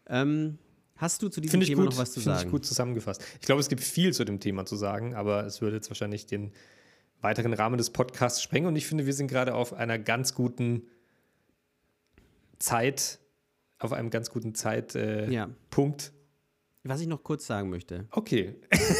Ähm, 0.07 0.59
hast 0.97 1.23
du 1.23 1.29
zu 1.29 1.41
diesem 1.41 1.61
Thema 1.61 1.83
gut, 1.83 1.93
noch 1.93 1.99
was 1.99 2.13
zu 2.13 2.21
sagen? 2.21 2.47
Ich 2.47 2.51
gut 2.51 2.67
zusammengefasst. 2.67 3.23
Ich 3.41 3.47
glaube, 3.47 3.61
es 3.61 3.69
gibt 3.69 3.83
viel 3.83 4.13
zu 4.13 4.25
dem 4.25 4.41
Thema 4.41 4.67
zu 4.67 4.77
sagen, 4.77 5.15
aber 5.15 5.47
es 5.47 5.61
würde 5.61 5.77
jetzt 5.77 5.91
wahrscheinlich 5.91 6.27
den 6.27 6.53
weiteren 7.21 7.53
Rahmen 7.53 7.79
des 7.79 7.91
Podcasts 7.91 8.43
sprengen. 8.43 8.67
Und 8.67 8.77
ich 8.77 8.87
finde, 8.87 9.07
wir 9.07 9.15
sind 9.15 9.29
gerade 9.29 9.55
auf 9.55 9.73
einer 9.73 9.99
ganz 9.99 10.35
guten 10.35 10.89
Zeit, 12.59 13.21
auf 13.79 13.93
einem 13.93 14.11
ganz 14.11 14.31
guten 14.31 14.55
Zeitpunkt. 14.55 14.97
Äh, 14.97 15.33
ja. 15.33 15.49
Was 16.85 17.01
ich 17.01 17.07
noch 17.07 17.23
kurz 17.23 17.47
sagen 17.47 17.71
möchte. 17.71 18.07
Okay. 18.11 18.57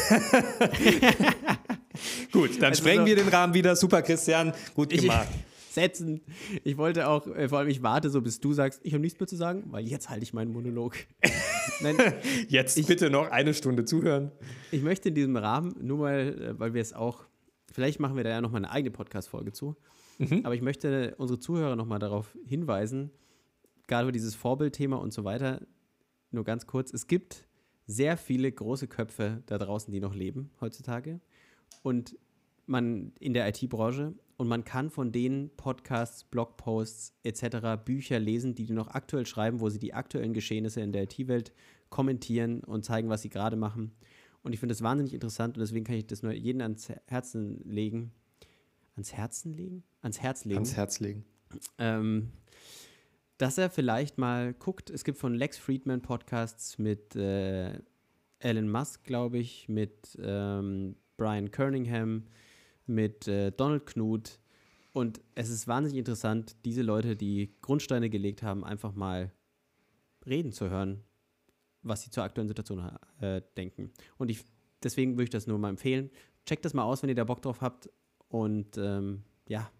Gut, 2.31 2.55
dann 2.61 2.69
also 2.69 2.81
sprengen 2.81 3.05
wir 3.05 3.15
den 3.15 3.27
Rahmen 3.27 3.53
wieder. 3.53 3.75
Super, 3.75 4.01
Christian. 4.01 4.53
Gut 4.73 4.89
gemacht. 4.89 5.27
Ich, 5.29 5.53
setzen. 5.73 6.21
Ich 6.63 6.77
wollte 6.77 7.07
auch, 7.09 7.27
äh, 7.27 7.49
vor 7.49 7.59
allem, 7.59 7.67
ich 7.67 7.83
warte 7.83 8.09
so, 8.09 8.21
bis 8.21 8.39
du 8.39 8.53
sagst, 8.53 8.79
ich 8.83 8.93
habe 8.93 9.01
nichts 9.01 9.19
mehr 9.19 9.27
zu 9.27 9.35
sagen, 9.35 9.65
weil 9.67 9.85
jetzt 9.85 10.09
halte 10.09 10.23
ich 10.23 10.33
meinen 10.33 10.53
Monolog. 10.53 10.95
Nein, 11.81 11.97
jetzt 12.47 12.77
ich, 12.77 12.87
bitte 12.87 13.09
noch 13.09 13.31
eine 13.31 13.53
Stunde 13.53 13.83
zuhören. 13.83 14.31
Ich 14.71 14.81
möchte 14.81 15.09
in 15.09 15.15
diesem 15.15 15.35
Rahmen, 15.35 15.75
nur 15.81 15.97
mal, 15.97 16.19
äh, 16.19 16.59
weil 16.59 16.73
wir 16.73 16.81
es 16.81 16.93
auch, 16.93 17.25
vielleicht 17.71 17.99
machen 17.99 18.15
wir 18.15 18.23
da 18.23 18.29
ja 18.29 18.41
nochmal 18.41 18.63
eine 18.63 18.71
eigene 18.71 18.91
Podcast-Folge 18.91 19.51
zu, 19.51 19.75
mhm. 20.19 20.41
aber 20.45 20.55
ich 20.55 20.61
möchte 20.61 21.15
unsere 21.17 21.39
Zuhörer 21.39 21.75
nochmal 21.75 21.99
darauf 21.99 22.37
hinweisen, 22.45 23.11
gerade 23.87 24.05
für 24.05 24.11
dieses 24.11 24.35
Vorbildthema 24.35 24.95
und 24.95 25.11
so 25.11 25.23
weiter, 25.23 25.59
nur 26.31 26.43
ganz 26.43 26.65
kurz, 26.67 26.93
es 26.93 27.07
gibt 27.07 27.47
sehr 27.85 28.17
viele 28.17 28.51
große 28.51 28.87
Köpfe 28.87 29.43
da 29.45 29.57
draußen, 29.57 29.91
die 29.91 29.99
noch 29.99 30.15
leben 30.15 30.51
heutzutage 30.61 31.19
und 31.81 32.17
man 32.65 33.11
in 33.19 33.33
der 33.33 33.47
IT-Branche 33.47 34.13
und 34.37 34.47
man 34.47 34.63
kann 34.63 34.89
von 34.89 35.11
denen 35.11 35.49
Podcasts, 35.55 36.23
Blogposts 36.23 37.13
etc., 37.23 37.83
Bücher 37.83 38.19
lesen, 38.19 38.55
die 38.55 38.65
die 38.65 38.73
noch 38.73 38.89
aktuell 38.89 39.25
schreiben, 39.25 39.59
wo 39.59 39.69
sie 39.69 39.79
die 39.79 39.93
aktuellen 39.93 40.33
Geschehnisse 40.33 40.81
in 40.81 40.91
der 40.91 41.03
IT-Welt 41.03 41.53
kommentieren 41.89 42.61
und 42.61 42.83
zeigen, 42.83 43.09
was 43.09 43.21
sie 43.21 43.29
gerade 43.29 43.55
machen. 43.55 43.91
Und 44.41 44.53
ich 44.53 44.59
finde 44.59 44.73
das 44.73 44.81
wahnsinnig 44.81 45.13
interessant 45.13 45.57
und 45.57 45.61
deswegen 45.61 45.85
kann 45.85 45.95
ich 45.95 46.07
das 46.07 46.23
nur 46.23 46.33
jedem 46.33 46.61
ans 46.61 46.89
Herzen 47.05 47.61
legen. 47.63 48.11
Ans 48.95 49.13
Herzen 49.13 49.53
legen? 49.53 49.83
Ans 50.01 50.21
Herz 50.21 50.45
legen. 50.45 50.57
Ans 50.57 50.75
Herz 50.75 50.99
legen. 50.99 51.25
Ähm, 51.77 52.31
dass 53.37 53.57
er 53.57 53.69
vielleicht 53.69 54.17
mal 54.17 54.53
guckt, 54.53 54.89
es 54.89 55.03
gibt 55.03 55.17
von 55.17 55.33
Lex 55.33 55.57
Friedman 55.57 56.01
Podcasts 56.01 56.77
mit 56.77 57.15
äh, 57.15 57.79
Elon 58.39 58.69
Musk, 58.69 59.03
glaube 59.03 59.37
ich, 59.37 59.67
mit 59.69 60.17
ähm, 60.21 60.95
Brian 61.17 61.51
Kerningham, 61.51 62.23
mit 62.85 63.27
äh, 63.27 63.51
Donald 63.51 63.85
Knuth. 63.85 64.39
Und 64.91 65.21
es 65.33 65.49
ist 65.49 65.67
wahnsinnig 65.67 65.97
interessant, 65.97 66.55
diese 66.65 66.83
Leute, 66.83 67.15
die 67.15 67.55
Grundsteine 67.61 68.09
gelegt 68.09 68.43
haben, 68.43 68.63
einfach 68.63 68.93
mal 68.93 69.31
reden 70.25 70.51
zu 70.51 70.69
hören, 70.69 71.03
was 71.81 72.03
sie 72.03 72.11
zur 72.11 72.23
aktuellen 72.23 72.47
Situation 72.47 72.91
äh, 73.19 73.41
denken. 73.57 73.91
Und 74.17 74.29
ich, 74.29 74.45
deswegen 74.83 75.13
würde 75.13 75.23
ich 75.23 75.29
das 75.31 75.47
nur 75.47 75.57
mal 75.57 75.69
empfehlen. 75.69 76.11
Checkt 76.45 76.65
das 76.65 76.73
mal 76.73 76.83
aus, 76.83 77.01
wenn 77.01 77.09
ihr 77.09 77.15
da 77.15 77.23
Bock 77.23 77.41
drauf 77.41 77.61
habt. 77.61 77.89
Und 78.27 78.77
ähm, 78.77 79.23
ja, 79.47 79.71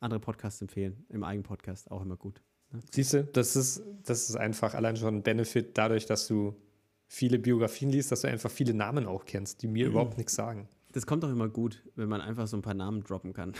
andere 0.00 0.20
Podcasts 0.20 0.60
empfehlen. 0.60 1.06
Im 1.08 1.24
eigenen 1.24 1.44
Podcast 1.44 1.90
auch 1.90 2.02
immer 2.02 2.16
gut. 2.16 2.42
Ne? 2.72 2.80
Siehst 2.90 3.14
du, 3.14 3.24
das 3.24 3.56
ist, 3.56 3.82
das 4.04 4.28
ist 4.28 4.36
einfach 4.36 4.74
allein 4.74 4.96
schon 4.96 5.16
ein 5.16 5.22
Benefit 5.22 5.76
dadurch, 5.76 6.06
dass 6.06 6.26
du 6.26 6.54
viele 7.06 7.38
Biografien 7.38 7.90
liest, 7.90 8.12
dass 8.12 8.22
du 8.22 8.28
einfach 8.28 8.50
viele 8.50 8.72
Namen 8.72 9.06
auch 9.06 9.24
kennst, 9.24 9.62
die 9.62 9.68
mir 9.68 9.86
mhm. 9.86 9.92
überhaupt 9.92 10.16
nichts 10.16 10.34
sagen. 10.34 10.68
Das 10.92 11.06
kommt 11.06 11.22
doch 11.22 11.30
immer 11.30 11.48
gut, 11.48 11.82
wenn 11.94 12.08
man 12.08 12.20
einfach 12.20 12.48
so 12.48 12.56
ein 12.56 12.62
paar 12.62 12.74
Namen 12.74 13.02
droppen 13.04 13.32
kann. 13.32 13.52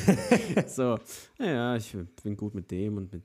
so, 0.66 0.98
naja, 1.38 1.76
ich 1.76 1.94
bin 2.22 2.36
gut 2.36 2.54
mit 2.54 2.70
dem 2.70 2.96
und 2.96 3.12
mit 3.12 3.24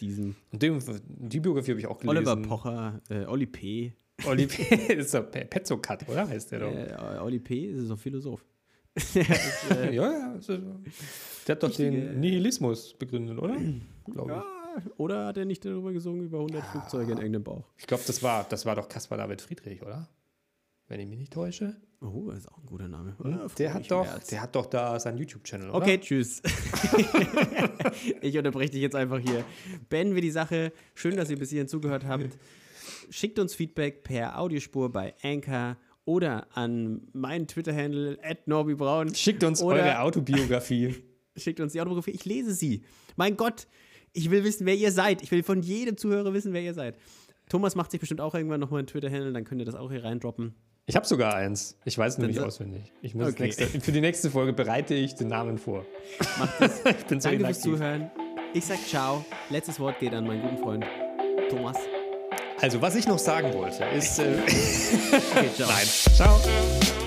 diesem. 0.00 0.34
Und 0.50 0.62
dem, 0.62 0.80
die 1.06 1.40
Biografie 1.40 1.72
habe 1.72 1.80
ich 1.80 1.86
auch 1.86 1.98
gelesen. 1.98 2.16
Oliver 2.16 2.36
Pocher, 2.36 3.00
äh, 3.10 3.26
Oli 3.26 3.46
P. 3.46 3.92
Oli 4.26 4.46
P. 4.46 4.92
ist 4.94 5.14
doch 5.14 5.30
Pezzokat, 5.30 6.08
oder? 6.08 6.26
Heißt 6.26 6.50
der 6.50 6.60
doch. 6.60 6.72
Äh, 6.72 7.18
Oli 7.20 7.38
P. 7.38 7.66
ist 7.66 7.90
doch 7.90 7.98
Philosoph. 7.98 8.44
ist, 8.94 9.16
äh, 9.16 9.94
ja, 9.94 10.12
ja. 10.12 10.32
Also, 10.32 10.58
der 11.46 11.54
hat 11.54 11.62
doch 11.62 11.74
den 11.74 12.18
Nihilismus 12.18 12.94
begründet, 12.94 13.38
oder? 13.38 13.56
Glaube 14.04 14.32
ja, 14.32 14.44
oder 14.96 15.26
hat 15.26 15.36
er 15.36 15.44
nicht 15.44 15.64
darüber 15.64 15.92
gesungen, 15.92 16.24
über 16.24 16.38
100 16.38 16.62
ja. 16.62 16.70
Flugzeuge 16.70 17.12
in 17.12 17.18
irgendeinem 17.18 17.44
Bauch? 17.44 17.64
Ich 17.76 17.86
glaube, 17.86 18.02
das 18.06 18.22
war, 18.22 18.44
das 18.44 18.66
war 18.66 18.76
doch 18.76 18.88
Caspar 18.88 19.18
David 19.18 19.40
Friedrich, 19.40 19.82
oder? 19.82 20.08
Wenn 20.88 21.00
ich 21.00 21.06
mich 21.06 21.18
nicht 21.18 21.32
täusche. 21.32 21.76
Oh, 22.00 22.26
das 22.28 22.40
ist 22.40 22.52
auch 22.52 22.58
ein 22.58 22.66
guter 22.66 22.88
Name. 22.88 23.16
Ja, 23.24 23.46
der, 23.56 23.74
hat 23.74 23.90
doch, 23.90 24.18
der 24.18 24.42
hat 24.42 24.54
doch 24.54 24.66
da 24.66 25.00
seinen 25.00 25.16
YouTube-Channel, 25.16 25.70
oder? 25.70 25.78
Okay, 25.78 25.98
tschüss. 25.98 26.42
ich 28.20 28.36
unterbreche 28.36 28.72
dich 28.72 28.82
jetzt 28.82 28.94
einfach 28.94 29.18
hier. 29.18 29.42
Beenden 29.88 30.14
wir 30.14 30.20
die 30.20 30.30
Sache. 30.30 30.72
Schön, 30.94 31.16
dass 31.16 31.30
ihr 31.30 31.38
bis 31.38 31.48
hierhin 31.48 31.68
zugehört 31.68 32.04
habt. 32.04 32.36
Schickt 33.08 33.38
uns 33.38 33.54
Feedback 33.54 34.02
per 34.02 34.38
Audiospur 34.38 34.92
bei 34.92 35.14
Anchor 35.22 35.78
oder 36.04 36.46
an 36.54 37.08
meinen 37.14 37.46
Twitter-Handle 37.46 38.18
@norbibraun. 38.44 39.14
Schickt 39.14 39.42
uns 39.42 39.62
Oder- 39.62 39.76
eure 39.76 40.00
Autobiografie. 40.00 40.94
Schickt 41.36 41.60
uns 41.60 41.72
die 41.72 41.80
Autobiografie. 41.80 42.12
Ich 42.12 42.26
lese 42.26 42.52
sie. 42.52 42.84
Mein 43.16 43.36
Gott, 43.36 43.66
ich 44.14 44.30
will 44.30 44.42
wissen, 44.44 44.64
wer 44.66 44.74
ihr 44.74 44.90
seid. 44.92 45.22
Ich 45.22 45.30
will 45.30 45.42
von 45.42 45.60
jedem 45.60 45.96
Zuhörer 45.98 46.32
wissen, 46.32 46.52
wer 46.54 46.62
ihr 46.62 46.72
seid. 46.74 46.96
Thomas 47.50 47.74
macht 47.74 47.90
sich 47.90 48.00
bestimmt 48.00 48.22
auch 48.22 48.34
irgendwann 48.34 48.60
nochmal 48.60 48.78
einen 48.78 48.86
Twitter-Handle, 48.86 49.32
dann 49.32 49.44
könnt 49.44 49.60
ihr 49.60 49.66
das 49.66 49.74
auch 49.74 49.90
hier 49.90 50.02
reindroppen. 50.02 50.54
Ich 50.86 50.96
habe 50.96 51.06
sogar 51.06 51.34
eins. 51.34 51.78
Ich 51.84 51.96
weiß 51.98 52.18
nicht 52.18 52.36
sa- 52.36 52.46
auswendig. 52.46 52.92
Ich 53.02 53.14
muss 53.14 53.28
Okay. 53.28 53.44
nächste, 53.44 53.66
für 53.66 53.92
die 53.92 54.00
nächste 54.00 54.30
Folge 54.30 54.52
bereite 54.52 54.94
ich 54.94 55.14
den 55.14 55.28
Namen 55.28 55.58
vor. 55.58 55.84
Macht 56.38 56.60
das. 56.60 56.80
Ich 56.84 57.04
bin 57.06 57.20
so 57.20 57.28
Danke 57.28 57.44
fürs 57.46 57.58
inaktiv. 57.58 57.62
Zuhören. 57.78 58.10
Ich 58.54 58.64
sag 58.64 58.78
ciao. 58.86 59.24
Letztes 59.50 59.80
Wort 59.80 59.98
geht 59.98 60.12
an 60.14 60.26
meinen 60.26 60.42
guten 60.42 60.58
Freund 60.58 60.84
Thomas. 61.50 61.76
Also, 62.60 62.80
was 62.80 62.94
ich 62.96 63.06
noch 63.06 63.18
sagen 63.18 63.52
wollte, 63.54 63.84
ist. 63.96 64.18
Äh, 64.18 64.36
Okay, 65.36 65.48
ciao. 65.54 65.68
Nein. 65.70 65.86
Ciao. 65.86 67.03